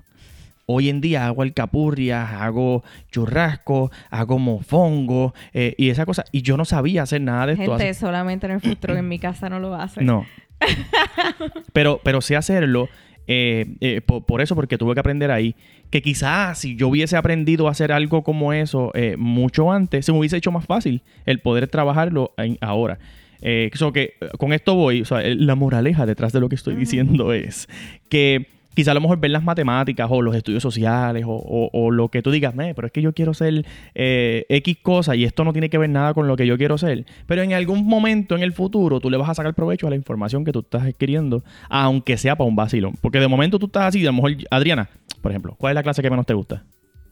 [0.70, 6.24] Hoy en día hago alcapurrias, hago churrasco, hago mofongo eh, y esa cosa.
[6.30, 7.78] Y yo no sabía hacer nada de esto.
[7.78, 10.04] Gente, solamente en el truck en mi casa no lo hace.
[10.04, 10.26] No.
[11.72, 12.88] pero, pero sé hacerlo.
[13.26, 15.54] eh, eh, por, por eso, porque tuve que aprender ahí.
[15.90, 20.12] Que quizás si yo hubiese aprendido a hacer algo como eso eh, mucho antes, se
[20.12, 22.98] me hubiese hecho más fácil el poder trabajarlo en- ahora.
[23.40, 26.74] Eh, so que con esto voy, o sea, la moraleja detrás de lo que estoy
[26.74, 27.68] diciendo es
[28.10, 28.48] que
[28.78, 32.10] quizá a lo mejor ver las matemáticas o los estudios sociales o, o- o lo
[32.10, 35.42] que tú digas, "Me, pero es que yo quiero ser eh, X cosa y esto
[35.42, 37.04] no tiene que ver nada con lo que yo quiero ser.
[37.26, 39.96] Pero en algún momento en el futuro tú le vas a sacar provecho a la
[39.96, 42.94] información que tú estás adquiriendo, aunque sea para un vacilón.
[43.00, 44.88] Porque de momento tú estás así, a lo mejor, Adriana,
[45.20, 46.62] por ejemplo, ¿cuál es la clase que menos te gusta?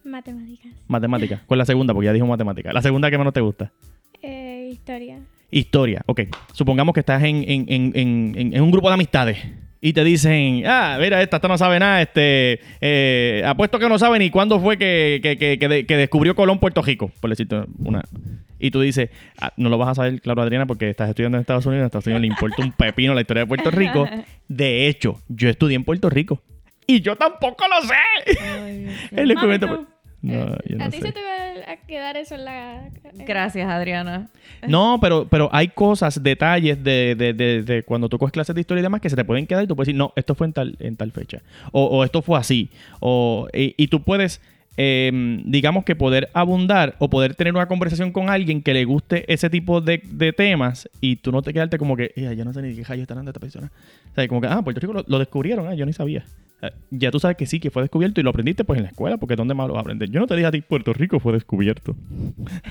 [0.05, 0.73] Matemáticas.
[0.87, 1.43] Matemática.
[1.47, 1.93] ¿Cuál es la segunda?
[1.95, 2.73] Porque ya dijo matemática.
[2.73, 3.73] La segunda que menos te gusta.
[4.23, 5.19] Eh, historia.
[5.51, 6.21] Historia, ok.
[6.53, 9.39] Supongamos que estás en, en- en- en- en- en un grupo de amistades
[9.89, 13.99] y te dicen, ah, mira, esta, esta no sabe nada, este, eh, apuesto que no
[13.99, 17.31] sabe ni cuándo fue que, que- que- que de- que descubrió Colón Puerto Rico, por
[17.31, 18.03] decirte una.
[18.59, 21.43] Y tú dices, ah, no lo vas a saber, claro, Adriana, porque estás estudiando en
[21.43, 24.09] Estados Unidos, en Estados Unidos le importa un pepino la historia de Puerto Rico.
[24.49, 26.43] De hecho, yo estudié en Puerto Rico
[26.87, 28.39] y yo tampoco lo sé.
[28.43, 29.13] Ay, Dios
[29.77, 29.87] mío.
[30.23, 30.29] Tú.
[30.29, 31.07] pues, No, yo ¿A no ti sé.
[31.07, 32.89] se te va a quedar eso en la...
[33.27, 34.29] Gracias, Adriana.
[34.67, 38.61] No, pero, pero hay cosas, detalles de, de, de, de cuando tú coges clases de
[38.61, 40.47] historia y demás que se te pueden quedar y tú puedes decir, no, esto fue
[40.49, 41.43] en tal, en tal fecha.
[41.73, 42.71] O, o esto fue así.
[43.01, 44.41] O, y, y tú puedes,
[44.77, 45.11] eh,
[45.45, 49.49] digamos que poder abundar o poder tener una conversación con alguien que le guste ese
[49.51, 52.63] tipo de, de temas y tú no te quedarte como que, "Ea, yo no sé
[52.63, 53.71] ni qué rayos están dando esta persona.
[54.13, 56.25] O sea, como que, ah, Puerto Rico lo, lo descubrieron, ah, yo ni sabía.
[56.63, 58.91] Eh, Ya tú sabes que sí, que fue descubierto y lo aprendiste pues en la
[58.91, 60.11] escuela, porque ¿dónde más lo vas a aprender?
[60.11, 61.95] Yo no te dije a ti, Puerto Rico fue descubierto.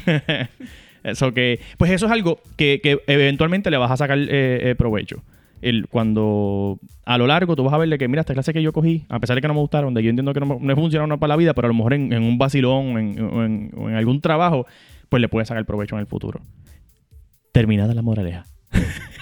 [1.03, 4.75] eso que, pues eso es algo que, que eventualmente le vas a sacar eh, eh,
[4.75, 5.23] provecho.
[5.61, 8.73] El, cuando a lo largo tú vas a verle que, mira, esta clase que yo
[8.73, 11.19] cogí, a pesar de que no me gustaron, de yo entiendo que no, me- no
[11.19, 14.21] para la vida, pero a lo mejor en, en un vacilón en- en, en algún
[14.21, 14.65] trabajo,
[15.09, 16.41] pues le puedes sacar provecho en el futuro.
[17.51, 18.45] Terminada la moraleja.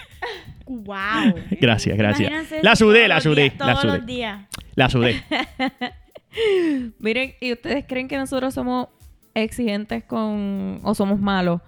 [0.66, 1.36] ¡Wow!
[1.60, 2.30] Gracias, gracias.
[2.30, 3.98] Imagínense La sudé, todos la sudé, días, la Todos sudé.
[3.98, 4.48] los días.
[4.76, 5.24] La sudé.
[7.00, 8.88] Miren, ¿y ustedes creen que nosotros somos
[9.36, 10.80] exigentes con...
[10.84, 11.62] o somos malos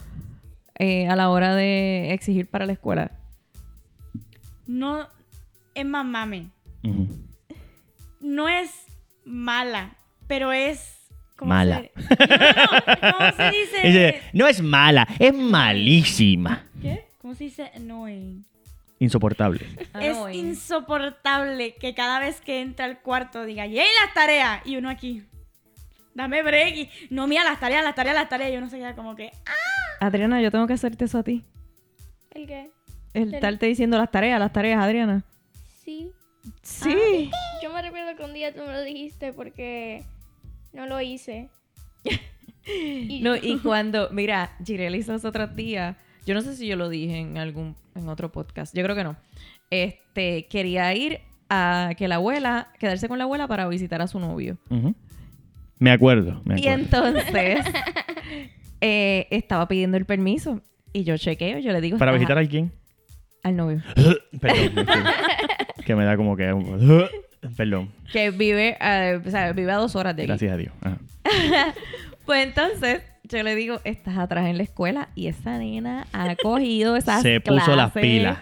[0.80, 3.12] eh, a la hora de exigir para la escuela?
[4.66, 5.08] No,
[5.76, 6.48] es más mame.
[8.22, 8.72] No es
[9.26, 9.96] mala,
[10.28, 10.94] pero es...
[11.36, 11.82] ¿cómo Mala.
[11.82, 13.82] se- No, no, no, ¿Cómo se dice?
[13.88, 16.64] Dice, no es mala, es malísima.
[16.82, 17.06] ¿Qué?
[17.22, 17.70] ¿Cómo se dice?
[17.76, 18.46] Annoying.
[19.00, 19.66] Insoportable.
[20.00, 20.48] Es Annoying.
[20.48, 24.62] insoportable que cada vez que entra al cuarto diga, ¡Yay, las tareas!
[24.66, 25.24] Y uno aquí,
[26.14, 26.76] dame break.
[26.76, 28.52] Y, no, mira, las tareas, las tareas, las tareas.
[28.54, 30.06] Y uno se queda como que, "Ah".
[30.06, 31.44] Adriana, yo tengo que hacerte eso a ti.
[32.32, 32.72] ¿El qué?
[33.14, 35.24] El Del- estarte diciendo las tareas, las tareas, Adriana.
[35.84, 36.12] Sí.
[36.62, 37.32] Sí.
[37.64, 40.04] Yo me recuerdo que un día tú me lo dijiste porque
[40.74, 41.50] no lo hice.
[42.04, 45.96] Y- No, y cuando, mira, Jirel hizo los otros días,
[46.26, 49.04] yo no sé si yo lo dije en algún, en otro podcast, yo creo que
[49.04, 49.16] no.
[49.70, 54.20] Este, quería ir a que la abuela, quedarse con la abuela para visitar a su
[54.20, 54.58] novio.
[55.80, 57.26] Me acuerdo, me Y entonces
[58.82, 60.62] eh, estaba pidiendo el permiso
[60.94, 62.72] y yo chequeo, yo le digo ¿Para "Estás visitar a- a quién?
[63.44, 63.84] al novio
[64.42, 64.86] Perdón.
[65.86, 66.46] que me da como que...
[67.58, 67.92] Perdón.
[68.12, 70.28] que vive, eh, o sea, vive a dos horas de aquí.
[70.30, 70.74] Gracias a Dios.
[70.82, 70.98] Ajá.
[72.26, 76.96] Pues entonces yo le digo, estás atrás en la escuela y esa nena ha cogido
[76.96, 78.02] esas Se puso las clases".
[78.02, 78.38] pilas.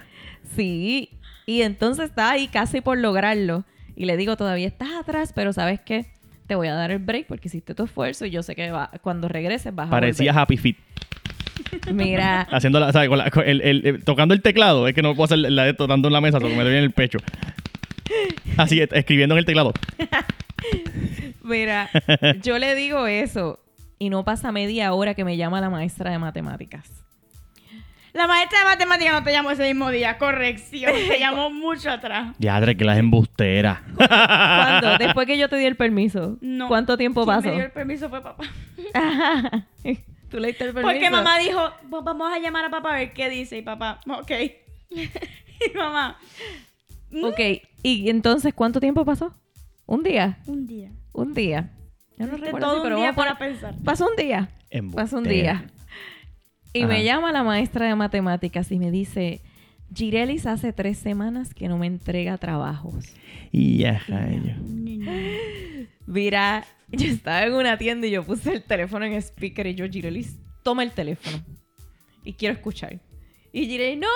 [0.56, 1.10] Sí,
[1.46, 3.64] y entonces está ahí casi por lograrlo.
[3.96, 6.06] Y le digo, todavía estás atrás, pero ¿sabes qué?
[6.48, 8.92] Te voy a dar el break porque hiciste tu esfuerzo y yo sé que va-
[9.02, 10.76] cuando regreses vas a Parecía Happy Feet.
[11.94, 13.10] Mira, Haciendo la, ¿sabes?
[13.10, 14.88] Con la- con el- el- el- tocando el teclado.
[14.88, 16.80] Es que no puedo hacer la de esto dando en la mesa porque me duele
[16.80, 17.20] en el pecho.
[18.58, 19.74] Así, es- escribiendo en el teclado.
[21.44, 21.90] mira,
[22.42, 23.60] yo le digo eso
[24.04, 26.90] y no pasa media hora que me llama la maestra de matemáticas.
[28.12, 30.92] La maestra de matemáticas no te llamó ese mismo día, corrección.
[31.08, 32.36] Te llamó mucho atrás.
[32.38, 33.80] Diadre, que las embusteras.
[33.96, 34.98] ¿Cuándo?
[35.00, 36.38] Después que yo te di el permiso.
[36.42, 36.68] No.
[36.68, 37.48] ¿Cuánto tiempo Quien pasó?
[37.48, 38.44] me dio el permiso fue papá.
[40.30, 40.94] Tú le diste el permiso.
[40.94, 43.58] Porque mamá dijo, "Pues vamos a llamar a papá a ver qué dice.
[43.58, 44.32] Y papá, ok.
[44.92, 46.18] y mamá,
[47.24, 47.40] Ok,
[47.84, 49.34] y entonces, ¿cuánto tiempo pasó?
[49.86, 50.40] ¿Un día?
[50.48, 50.92] un día.
[51.14, 51.72] Un día.
[52.26, 53.76] Yo no recuerdo todo un pero día para pensar.
[53.84, 54.50] Pasó un día.
[54.96, 55.66] Pasó un día.
[56.74, 56.88] Y Ajá.
[56.88, 59.42] me llama la maestra de matemáticas y me dice,
[59.94, 63.06] Girelis hace tres semanas que no me entrega trabajos.
[63.52, 64.02] Y ya.
[66.08, 69.88] Mira, yo estaba en una tienda y yo puse el teléfono en speaker y yo,
[69.88, 71.44] Girelis, toma el teléfono.
[72.24, 73.00] Y quiero escuchar.
[73.56, 74.08] Y Girelis, no,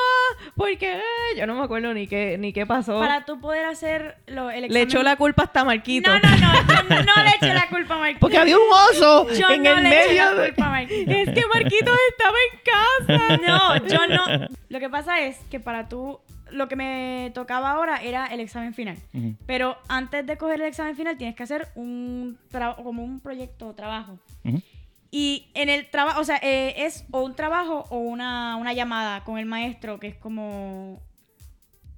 [0.56, 1.00] porque
[1.38, 3.00] yo no me acuerdo ni qué, ni qué pasó.
[3.00, 4.74] Para tú poder hacer lo, el examen.
[4.74, 6.10] Le echó la culpa hasta Marquito.
[6.10, 8.20] No, no, no, no, no le eché la culpa a Marquito.
[8.20, 10.48] Porque había un oso yo en no el le eché medio la de...
[10.48, 11.12] culpa a Marquito.
[11.12, 13.38] Es que Marquito estaba en casa.
[13.38, 14.48] No, yo no.
[14.70, 16.20] Lo que pasa es que para tú,
[16.50, 18.98] lo que me tocaba ahora era el examen final.
[19.46, 22.40] Pero antes de coger el examen final tienes que hacer un
[22.84, 24.18] como un proyecto o trabajo.
[25.10, 29.24] Y en el trabajo, o sea, eh, es o un trabajo o una, una llamada
[29.24, 31.02] con el maestro, que es como...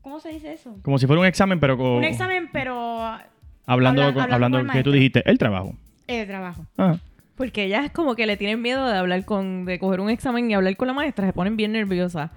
[0.02, 0.76] ¿Cómo se dice eso?
[0.84, 1.88] Como si fuera un examen, pero con...
[1.88, 3.18] Un examen, pero
[3.66, 5.76] Hablando, habla- con- hablando hablando con que tú dijiste, el trabajo.
[6.08, 6.66] el trabajo.
[6.78, 6.98] Ah.
[7.36, 10.54] Porque ellas como que le tienen miedo de hablar con, de coger un examen y
[10.54, 12.32] hablar con la maestra, se ponen bien nerviosas.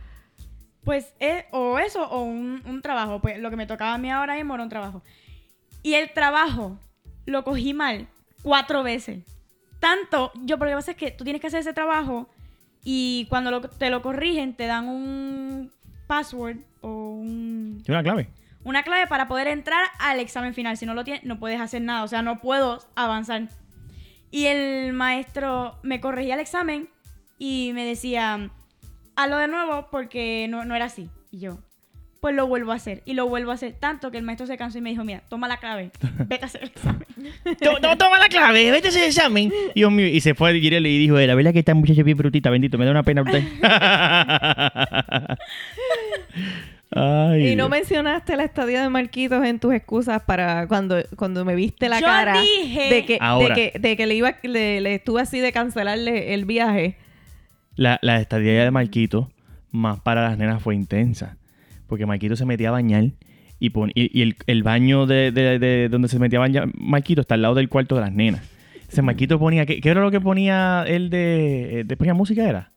[0.84, 3.20] Pues es o eso o un, un trabajo.
[3.20, 5.02] Pues lo que me tocaba a mí ahora mismo era un trabajo.
[5.82, 6.76] Y el trabajo
[7.26, 8.06] lo cogí mal
[8.42, 9.20] cuatro veces.
[9.82, 12.28] Tanto, yo, porque lo que pasa es que tú tienes que hacer ese trabajo
[12.84, 15.72] y cuando lo- te lo corrigen te dan un
[16.06, 18.28] password o un- ¿Tiene una clave?
[18.62, 20.76] una clave para poder entrar al examen final.
[20.76, 22.04] Si no lo tienes, no puedes hacer nada.
[22.04, 23.48] O sea, no puedo avanzar.
[24.30, 26.88] Y el maestro me corregía el examen
[27.38, 28.50] y me decía,
[29.16, 31.10] hazlo de nuevo porque no, no era así.
[31.32, 31.58] Y yo,
[32.22, 33.02] pues lo vuelvo a hacer.
[33.04, 35.22] Y lo vuelvo a hacer tanto que el maestro se cansó y me dijo, mira,
[35.28, 35.90] toma la clave,
[36.28, 37.04] vete a hacer el examen.
[37.60, 39.52] To- to- Toma la clave, vete a hacer el examen.
[39.74, 42.04] Dios mío, y se fue a Girel y dijo, la verdad que esta muchacha es
[42.04, 43.42] bien brutita, bendito, me da una pena usted.
[46.94, 47.70] Ay, Y no Dios.
[47.70, 52.06] mencionaste la estadía de Marquitos en tus excusas para cuando, cuando me viste la Yo
[52.06, 53.54] cara dije- de que, de Ahora.
[53.54, 56.96] que, de que le iba le, le estuve así de cancelarle el viaje.
[57.76, 59.30] la, la estadía de Marquito,
[59.70, 61.36] más para las nenas, fue intensa.
[61.92, 63.04] Porque Marquito se metía a bañar
[63.58, 66.68] y, pon- y, y el, el baño de, de- de donde se metía a bañar
[66.74, 68.40] Marquito está al lado del cuarto de las nenas.
[68.90, 72.48] Ese Marquito ponía, ¿qué, qué era lo que ponía él de, eh, de ponía música
[72.48, 72.72] era?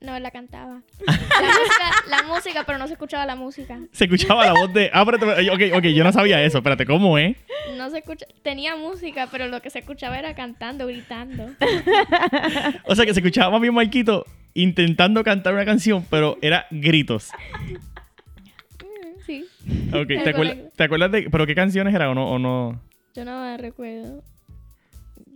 [0.00, 0.82] No, él la cantaba.
[1.00, 3.76] La música, la música, pero no se escuchaba la música.
[3.90, 4.88] Se escuchaba la voz de...
[4.94, 6.58] Ah, espérate, ok, ok, yo no sabía eso.
[6.58, 7.36] Espérate, ¿cómo es?
[7.76, 11.48] No se escucha, tenía música, pero lo que se escuchaba era cantando, gritando.
[12.84, 17.30] O sea, que se escuchaba más bien Marquito intentando cantar una canción, pero era gritos.
[19.30, 19.44] Sí,
[19.94, 20.72] Ok, ¿te, acuerdas, correcto.
[20.76, 21.30] ¿te acuerdas de...
[21.30, 22.28] ¿Pero qué canciones eran o no?
[22.30, 22.80] O no?
[23.14, 24.18] yo no me recuerdo.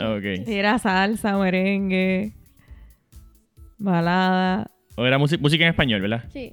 [0.01, 0.25] Ok.
[0.49, 2.33] Era salsa, merengue,
[3.79, 4.69] balada.
[4.97, 6.25] O era música música en español, ¿verdad?
[6.33, 6.53] Sí.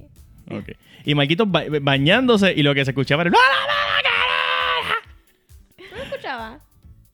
[0.50, 0.70] Ok.
[1.04, 3.30] Y Marquito ba- bañándose y lo que se escuchaba era...
[3.32, 3.38] ¿No
[5.96, 6.58] lo escuchaba?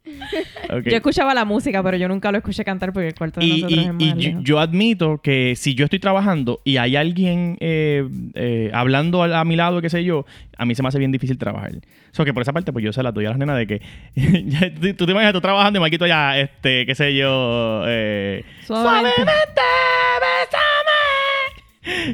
[0.84, 3.62] Yo escuchaba la música, pero yo nunca lo escuché cantar porque el cuarto de Y,
[3.62, 4.44] nosotros y- es más y yo, lejos.
[4.44, 9.44] yo admito que si yo estoy trabajando y hay alguien eh, eh, hablando a, a
[9.44, 11.72] mi lado, qué sé yo, a mí se me hace bien difícil trabajar.
[11.76, 13.66] O sea, que por esa parte, pues yo se la doy a las nenas de
[13.66, 13.80] que
[14.96, 19.22] tú, te imaginas tú trabajando y Marquito ya, este, qué sé yo, eh, Suavemente.
[19.22, 19.38] bésame.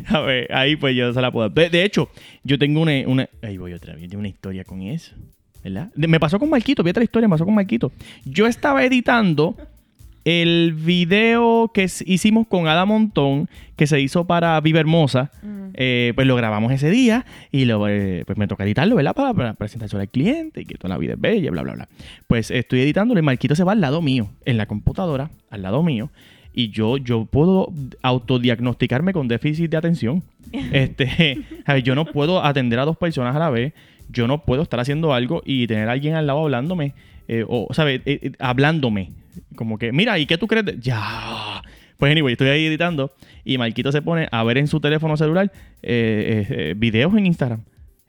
[0.08, 1.48] A ver, ahí pues yo se la puedo.
[1.48, 2.08] De, de hecho,
[2.44, 3.28] yo tengo una, una.
[3.42, 4.02] Ahí voy otra vez.
[4.08, 5.14] Tengo una historia con eso.
[5.94, 6.82] Me pasó con Marquito.
[6.82, 7.28] Vi otra historia.
[7.28, 7.92] Me pasó con Marquito.
[8.24, 9.56] Yo estaba editando
[10.24, 15.30] el video que hicimos con Ada Montón, que se hizo para Viva Hermosa.
[15.42, 15.64] Mm.
[15.74, 19.14] Eh, pues lo grabamos ese día y lo, eh, pues me toca editarlo, ¿verdad?
[19.14, 21.88] Para, para presentárselo al cliente y que toda la vida es bella, bla, bla, bla.
[22.26, 25.82] Pues estoy editándolo y Marquito se va al lado mío, en la computadora, al lado
[25.82, 26.10] mío.
[26.56, 27.72] Y yo, yo puedo
[28.02, 30.22] autodiagnosticarme con déficit de atención.
[30.72, 31.44] Este,
[31.82, 33.72] yo no puedo atender a dos personas a la vez.
[34.08, 36.94] Yo no puedo estar haciendo algo y tener a alguien al lado hablándome.
[37.26, 38.02] eh, o, ¿sabes?
[38.04, 39.10] Eh, eh, hablándome.
[39.56, 40.64] Como que, mira, ¿y qué tú crees?
[40.66, 41.62] de-?" Ya.
[41.96, 43.12] Pues anyway, estoy ahí editando
[43.44, 45.50] y Marquito se pone a ver en su teléfono celular
[45.82, 47.60] videos en Instagram.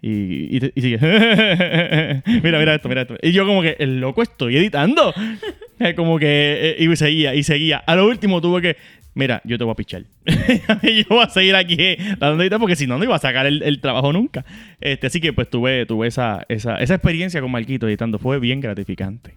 [0.01, 0.97] Y, y, y sigue.
[2.43, 3.15] mira, mira esto, mira esto.
[3.21, 5.13] Y yo como que, el loco, estoy editando.
[5.97, 7.79] Como que, y seguía, y seguía.
[7.79, 8.77] A lo último tuve que,
[9.15, 10.03] mira, yo te voy a pichar.
[10.25, 13.63] yo voy a seguir aquí eh, dando porque si no, no iba a sacar el,
[13.63, 14.45] el trabajo nunca.
[14.79, 18.19] Este, así que pues tuve, tuve esa, esa, esa experiencia con Marquito editando.
[18.19, 19.33] Fue bien gratificante.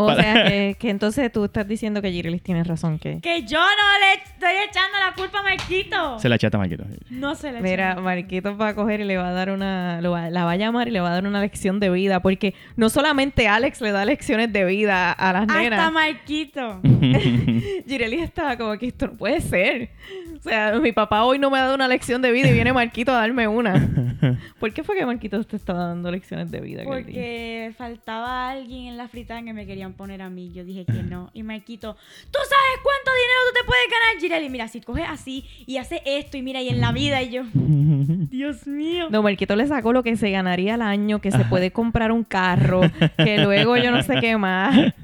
[0.00, 3.00] O Para- sea, que, que entonces tú estás diciendo que Girilis tiene razón.
[3.00, 6.18] que Que yo no le estoy echando la culpa a Marquito.
[6.20, 6.84] Se la chata Marquito.
[7.10, 8.00] No se le Mira, echa.
[8.00, 10.56] Marquitos va a coger y le va a dar una, lo va- la va a
[10.56, 13.90] llamar y le va a dar una lección de vida, porque no solamente Alex le
[13.90, 15.92] da lecciones de vida a las Hasta nenas.
[15.92, 16.80] Marquito.
[17.88, 19.90] Girelis estaba como que esto no puede ser.
[20.44, 22.72] O sea, mi papá hoy no me ha dado una lección de vida y viene
[22.72, 23.74] Marquito a darme una.
[24.60, 26.84] ¿Por qué fue que Marquito te estaba dando lecciones de vida?
[26.84, 30.52] Porque faltaba alguien en la fritanga que me querían poner a mí.
[30.52, 31.30] Yo dije que no.
[31.34, 34.48] Y Marquito, ¿tú sabes cuánto dinero tú te puedes ganar, Gireli?
[34.48, 37.42] Mira, si coges así y haces esto y mira, y en la vida, y yo,
[37.52, 39.08] Dios mío.
[39.10, 42.24] No, Marquito le sacó lo que se ganaría al año, que se puede comprar un
[42.24, 42.80] carro,
[43.16, 44.94] que luego yo no sé qué más.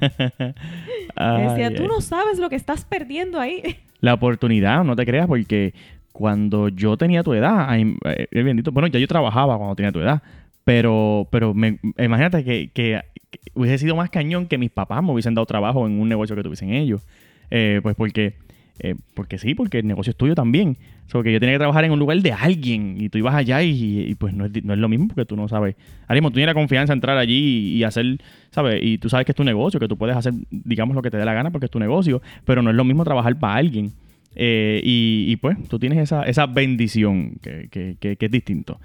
[1.17, 3.79] Ay, Decía, tú no sabes lo que estás perdiendo ahí.
[4.05, 5.73] La oportunidad, no te creas, porque
[6.13, 9.93] cuando yo tenía tu edad, ay, eh, eh, bendito, bueno, ya yo trabajaba cuando tenía
[9.93, 10.23] tu edad,
[10.65, 11.55] pero, pero
[11.99, 15.87] imagínate que, que- que hubiese sido más cañón que mis papás me hubiesen dado trabajo
[15.87, 17.03] en un negocio que tuviesen ellos.
[17.51, 18.35] Eh, pues porque,
[18.81, 20.77] eh, porque sí, porque el negocio es tuyo también.
[21.07, 23.63] Sea, que yo tenía que trabajar en un lugar de alguien y tú ibas allá
[23.63, 25.77] y, y, pues no es, no es lo mismo porque tú no sabes.
[26.03, 27.35] Ahora mismo tú tienes la confianza de entrar allí
[27.75, 28.19] y, y hacer,
[28.51, 28.81] ¿sabes?
[28.83, 31.17] Y tú sabes que es tu negocio, que tú puedes hacer, digamos, lo que te
[31.19, 33.93] dé la gana porque es tu negocio, pero no es lo mismo trabajar para alguien.
[34.35, 38.81] Eh, y, y, pues tú tienes esa, esa bendición que, que, que- que es distinto.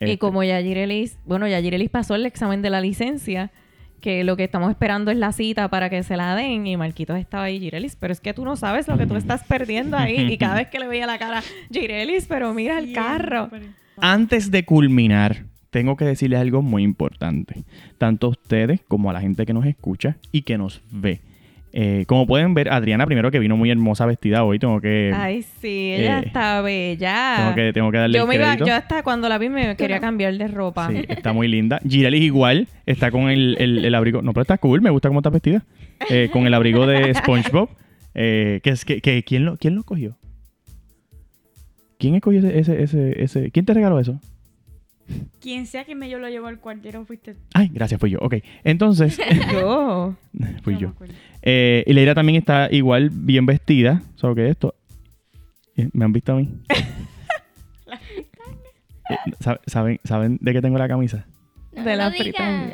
[0.00, 3.50] Y Este, como ya Girelis, bueno, ya Girelis pasó el examen de la licencia,
[4.02, 7.16] que lo que estamos esperando es la cita para que se la den, y Marquitos
[7.16, 10.30] estaba ahí, Girelis, pero es que tú no sabes lo que tú estás perdiendo ahí.
[10.30, 13.48] Y cada vez que le veía la cara, Girelis, pero mira el carro.
[13.96, 17.64] Antes de culminar, tengo que decirles algo muy importante,
[17.96, 21.22] tanto a ustedes como a la gente que nos escucha y que nos ve.
[21.74, 25.42] Eh, como pueden ver, Adriana, primero que vino muy hermosa vestida hoy, tengo que, Ay,
[25.42, 27.34] sí, ella eh, está bella.
[27.38, 29.74] tengo que, tengo que darle yo el me iba, yo hasta cuando la vi me
[29.74, 30.88] quería cambiar de ropa.
[30.90, 31.80] Sí, está muy linda.
[31.88, 34.20] Girelis igual, está con el, el- el abrigo.
[34.20, 35.64] No, pero está cool, me gusta cómo está vestida.
[36.10, 37.70] Eh, con el abrigo de SpongeBob.
[38.14, 40.18] Eh, que es que, que- ¿quién, lo, ¿Quién lo cogió?
[41.98, 44.20] ¿Quién escogió ese, ese, ese, ese- ¿Quién te regaló eso?
[45.40, 48.18] Quien sea que me yo lo llevó al cuartero fuiste Ay, gracias, fui yo.
[48.20, 48.34] Ok,
[48.64, 49.18] entonces,
[49.52, 50.14] Yo.
[50.62, 50.92] fui no yo.
[51.42, 54.02] Eh, y Leira también está igual bien vestida.
[54.16, 54.74] ¿Sabes qué es esto?
[55.76, 56.48] Eh, ¿Me han visto a mí?
[59.10, 61.26] Eh, ¿sabe- ¿saben, ¿Saben de qué tengo la camisa?
[61.74, 62.72] No De la fritanga.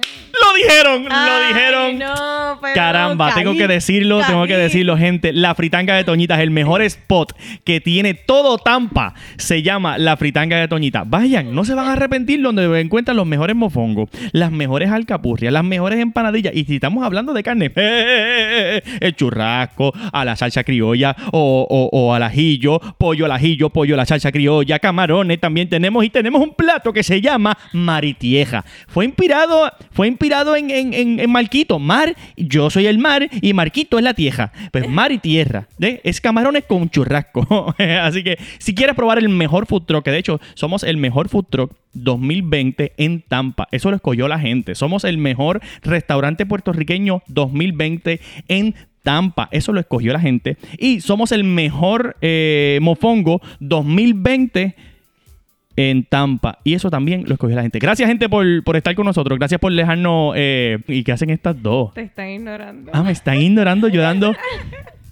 [0.59, 1.05] ¡Lo dijeron!
[1.05, 1.99] ¡Lo dijeron!
[1.99, 5.33] no, pero Caramba, tengo que decirlo, tengo que decirlo, gente.
[5.33, 7.33] La fritanga de Toñita es el mejor spot
[7.65, 9.15] que tiene todo Tampa.
[9.37, 11.05] Se llama la fritanga de Toñita.
[11.07, 15.65] Vayan, no se van a arrepentir donde encuentran los mejores mofongos, las mejores alcapurrias, las
[15.65, 16.55] mejores empanadillas.
[16.55, 22.15] Y si estamos hablando de carne, el churrasco, a la salsa criolla o, o- o
[22.15, 26.05] al ajillo, pollo al ajillo, pollo a la salsa criolla, camarones también tenemos.
[26.05, 28.65] Y tenemos un plato que se llama maritieja.
[28.89, 31.79] Fue inspirado, fue inspirado en, en, en- en Marquito.
[31.79, 34.53] Mar, yo soy el mar y Marquito es la tierra.
[34.73, 35.69] Pues mar y tierra.
[35.81, 37.75] Es camarones con churrasco.
[38.03, 41.29] Así que si quieres probar el mejor food truck, que de hecho somos el mejor
[41.29, 43.69] food truck 2020 en Tampa.
[43.71, 44.75] Eso lo escogió la gente.
[44.75, 49.49] Somos el mejor restaurante puertorriqueño 2020 en Tampa.
[49.53, 50.57] Eso lo escogió la gente.
[50.79, 54.75] Y somos el mejor eh, mofongo 2020
[55.81, 56.59] en Tampa.
[56.65, 57.79] Y eso también lo escogió la gente.
[57.79, 59.39] Gracias, gente, por, por estar con nosotros.
[59.39, 60.35] Gracias por dejarnos.
[60.37, 61.95] eh, ¿Y qué hacen estas dos?
[61.95, 62.91] Te están ignorando.
[62.93, 64.35] Ah, me están ignorando, yo dando,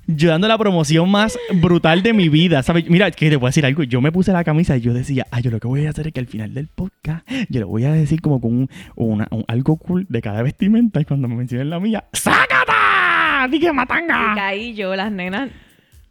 [0.08, 2.64] yo dando la promoción más brutal de mi vida.
[2.64, 2.90] ¿sabes?
[2.90, 3.84] Mira, que te voy a decir algo.
[3.84, 6.08] Yo me puse la camisa y yo decía, ah, yo lo que voy a hacer
[6.08, 9.28] es que al final del podcast, yo lo voy a decir como con un, una-
[9.30, 11.00] un- algo cool de cada vestimenta.
[11.00, 13.46] Y cuando me mencionen la mía, ¡sácata!
[13.50, 14.34] Dije Y matanga.
[14.34, 15.48] caí yo, las nenas.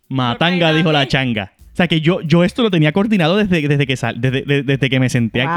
[0.08, 1.51] Matanga, dijo la changa.
[1.76, 4.63] O sea que yo, yo esto lo tenía coordinado desde, desde, que, sal, desde, desde-
[4.63, 5.51] desde que me senté aquí.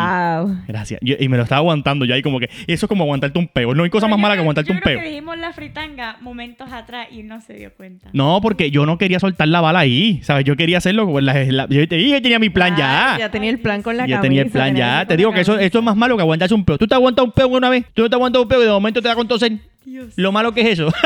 [0.48, 0.56] Wow.
[0.66, 0.98] Gracias.
[1.00, 3.46] Yo- y me lo estaba aguantando ya ahí como que eso es como aguantarte un
[3.46, 3.72] peo.
[3.72, 5.02] No hay cosa Pero más yo mala que aguantarte yo un creo peo.
[5.04, 8.08] que dijimos la fritanga momentos atrás y no se dio cuenta.
[8.12, 10.44] No, porque yo no quería soltar la bala ahí, ¿sabes?
[10.44, 13.14] Yo quería hacerlo con la, la- yo, te- yo tenía mi plan ya.
[13.16, 14.22] Ya tenía el plan con la Ya camisa.
[14.22, 15.06] tenía el plan ya.
[15.06, 16.78] Te digo que eso, esto es más malo que aguantarse un peo.
[16.78, 17.84] ¿Tú te aguantas un peo una vez?
[17.94, 19.52] ¿Tú no te aguantas un peo y de momento te da con toser?
[19.84, 20.14] Dios.
[20.16, 20.92] Lo malo que es eso.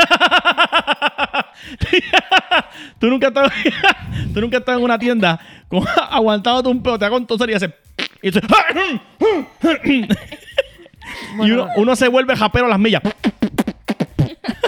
[2.99, 3.51] tú nunca estás
[4.33, 7.53] tú nunca estás en una tienda con, aguantándote un peo, te da con toser y
[7.53, 7.73] hace
[8.21, 8.39] y, tú-
[9.85, 10.07] y
[11.35, 13.01] Bueno, uno, uno se vuelve japero a las millas.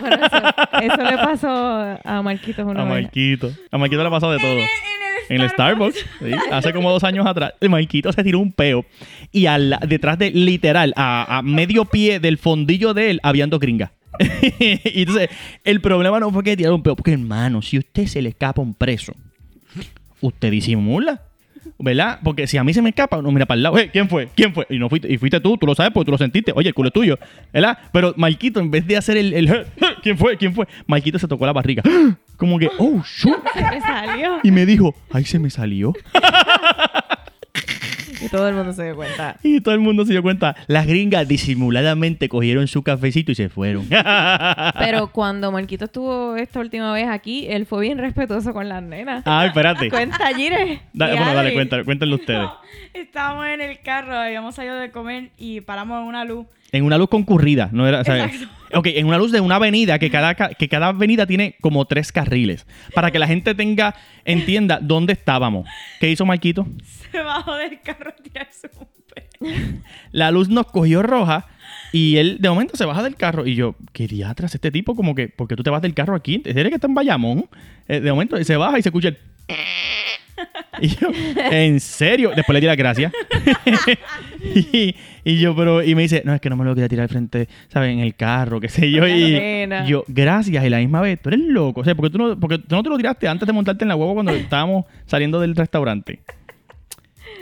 [0.01, 0.37] bueno, eso,
[0.81, 3.03] eso le pasó a Marquitos una A vez.
[3.03, 3.51] Marquito.
[3.71, 4.59] A Marquito le ha pasado de todo.
[5.27, 8.85] En el Starbucks, sí, hace como dos años atrás, el Maikito se tiró un peo
[9.31, 13.59] y al- detrás de, literal, a, a medio pie del fondillo de él, habían dos
[13.59, 13.89] gringas.
[14.59, 15.29] y entonces,
[15.63, 18.61] el problema no fue que tiraron un peo, porque hermano, si usted se le escapa
[18.61, 19.13] un preso,
[20.21, 21.21] usted disimula.
[21.77, 22.19] ¿Verdad?
[22.23, 23.77] Porque si a mí se me escapa, no mira para el lado.
[23.77, 24.29] "Eh, ¿Quién fue?
[24.33, 24.65] ¿Quién fue?
[24.69, 26.53] Y no fuiste, y fuiste tú, tú lo sabes porque tú lo sentiste.
[26.55, 27.19] Oye, el culo es tuyo.
[27.51, 27.77] ¿Verdad?
[27.91, 30.37] Pero Maikito, en vez de hacer el, el, "Eh, eh, ¿quién fue?
[30.37, 30.67] ¿Quién fue?
[30.87, 31.83] Maikito se tocó la barriga.
[32.37, 33.43] Como que, oh, shoot.
[33.53, 34.37] Se me salió.
[34.43, 35.93] Y me dijo, ay, se me salió.
[38.25, 39.35] Y todo el mundo se dio cuenta.
[39.43, 40.55] Y todo el mundo se dio cuenta.
[40.67, 43.87] Las gringas disimuladamente cogieron su cafecito y se fueron.
[44.79, 49.23] Pero cuando Marquito estuvo esta última vez aquí, él fue bien respetuoso con las nenas.
[49.25, 49.89] Ay, espérate.
[49.89, 50.81] Cuenta, Gire.
[50.93, 51.53] Da- bueno, dale, Adri.
[51.53, 52.39] cuéntalo, cuéntenlo ustedes.
[52.41, 52.53] No,
[52.93, 56.45] estábamos en el carro, habíamos salido de comer y paramos en una luz.
[56.75, 57.99] En una luz concurrida, no era.
[57.99, 58.47] Exacto.
[58.73, 61.85] Ok, en una luz de una avenida que cada, ca- que cada avenida tiene como
[61.85, 62.65] tres carriles.
[62.93, 63.95] Para que la gente tenga,
[64.25, 65.67] entienda dónde estábamos.
[65.99, 66.67] ¿Qué hizo Marquito?
[67.11, 69.81] Se bajó del carro a tirarse un peo.
[70.11, 71.45] La luz nos cogió roja
[71.93, 73.47] y él de momento se baja del carro.
[73.47, 74.53] Y yo, ¿qué diatras?
[74.55, 76.41] Este tipo como que, ¿por qué tú te vas del carro aquí?
[76.43, 77.45] ¿Es que está en Bayamón?
[77.87, 79.17] Eh, de momento se baja y se escucha el...
[80.81, 81.07] Y yo,
[81.51, 82.33] ¿en serio?
[82.35, 83.13] Después le di las gracias.
[84.43, 87.03] y, y yo, pero, y me dice, no, es que no me lo quería tirar
[87.03, 87.93] al frente, ¿sabes?
[87.93, 89.07] En el carro, qué sé yo.
[89.07, 89.85] Y Nena.
[89.85, 90.65] yo, gracias.
[90.65, 91.79] Y la misma vez, tú eres loco.
[91.79, 93.87] O sea, porque tú no, porque tú no te lo tiraste antes de montarte en
[93.87, 96.19] la huevo cuando estábamos saliendo del restaurante.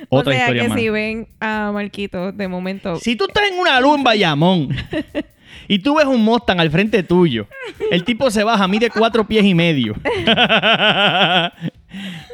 [0.10, 0.80] Otra o sea historia que más.
[0.80, 2.98] si ven a Marquito de momento.
[2.98, 4.70] Si tú estás en una luz en Bayamón
[5.68, 7.48] y tú ves un Mustang al frente tuyo,
[7.92, 9.96] el tipo se baja, mide cuatro pies y medio.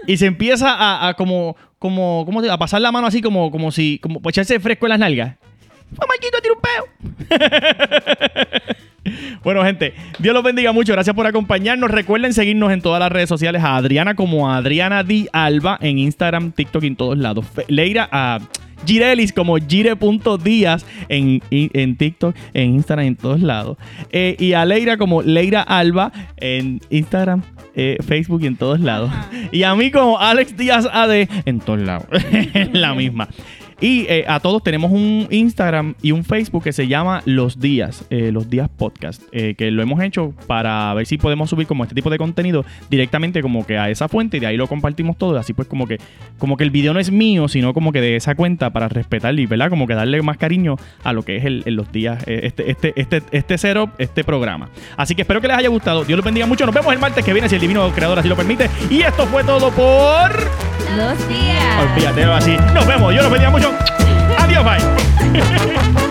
[0.08, 2.54] y se empieza a, a como, como, ¿cómo te digo?
[2.54, 5.36] a pasar la mano así como, como si, como echarse fresco en las nalgas.
[5.96, 6.86] ¡Fue Marquito, tira un peo!
[9.44, 10.94] bueno, gente, Dios los bendiga mucho.
[10.94, 11.90] Gracias por acompañarnos.
[11.90, 16.52] Recuerden seguirnos en todas las redes sociales a Adriana como Adriana Di Alba en Instagram,
[16.52, 17.46] TikTok y en todos lados.
[17.68, 18.40] Leira a
[18.86, 23.78] Girelis como Gire.díaz en, en, en TikTok, en Instagram, en todos lados.
[24.12, 27.44] Eh, y a Leira como Leira Alba en Instagram,
[27.76, 29.12] eh, Facebook y en todos lados.
[29.52, 32.08] Y a mí como Alex Díaz AD en todos lados.
[32.74, 33.28] la misma.
[33.82, 38.04] Y eh, a todos tenemos un Instagram y un Facebook que se llama Los Días,
[38.10, 41.84] eh, Los Días Podcast, eh, que lo hemos hecho para ver si podemos subir como
[41.84, 45.18] este tipo de contenido directamente como que a esa fuente y de ahí lo compartimos
[45.18, 45.38] todo.
[45.38, 45.98] Así pues como que,
[46.38, 49.38] como que el video no es mío, sino como que de esa cuenta para respetar
[49.40, 49.70] y, ¿verdad?
[49.70, 53.24] Como que darle más cariño a lo que es el, los días, este, este, este,
[53.32, 54.70] este setup, este programa.
[54.98, 56.04] Así que espero que les haya gustado.
[56.04, 56.66] Dios los bendiga mucho.
[56.66, 58.70] Nos vemos el martes que viene si el divino creador así lo permite.
[58.90, 60.32] Y esto fue todo por...
[60.98, 61.92] Los días.
[61.94, 62.58] Olvídate así.
[62.74, 63.12] Nos vemos.
[63.12, 63.69] Dios los bendiga mucho.
[64.64, 64.80] vai.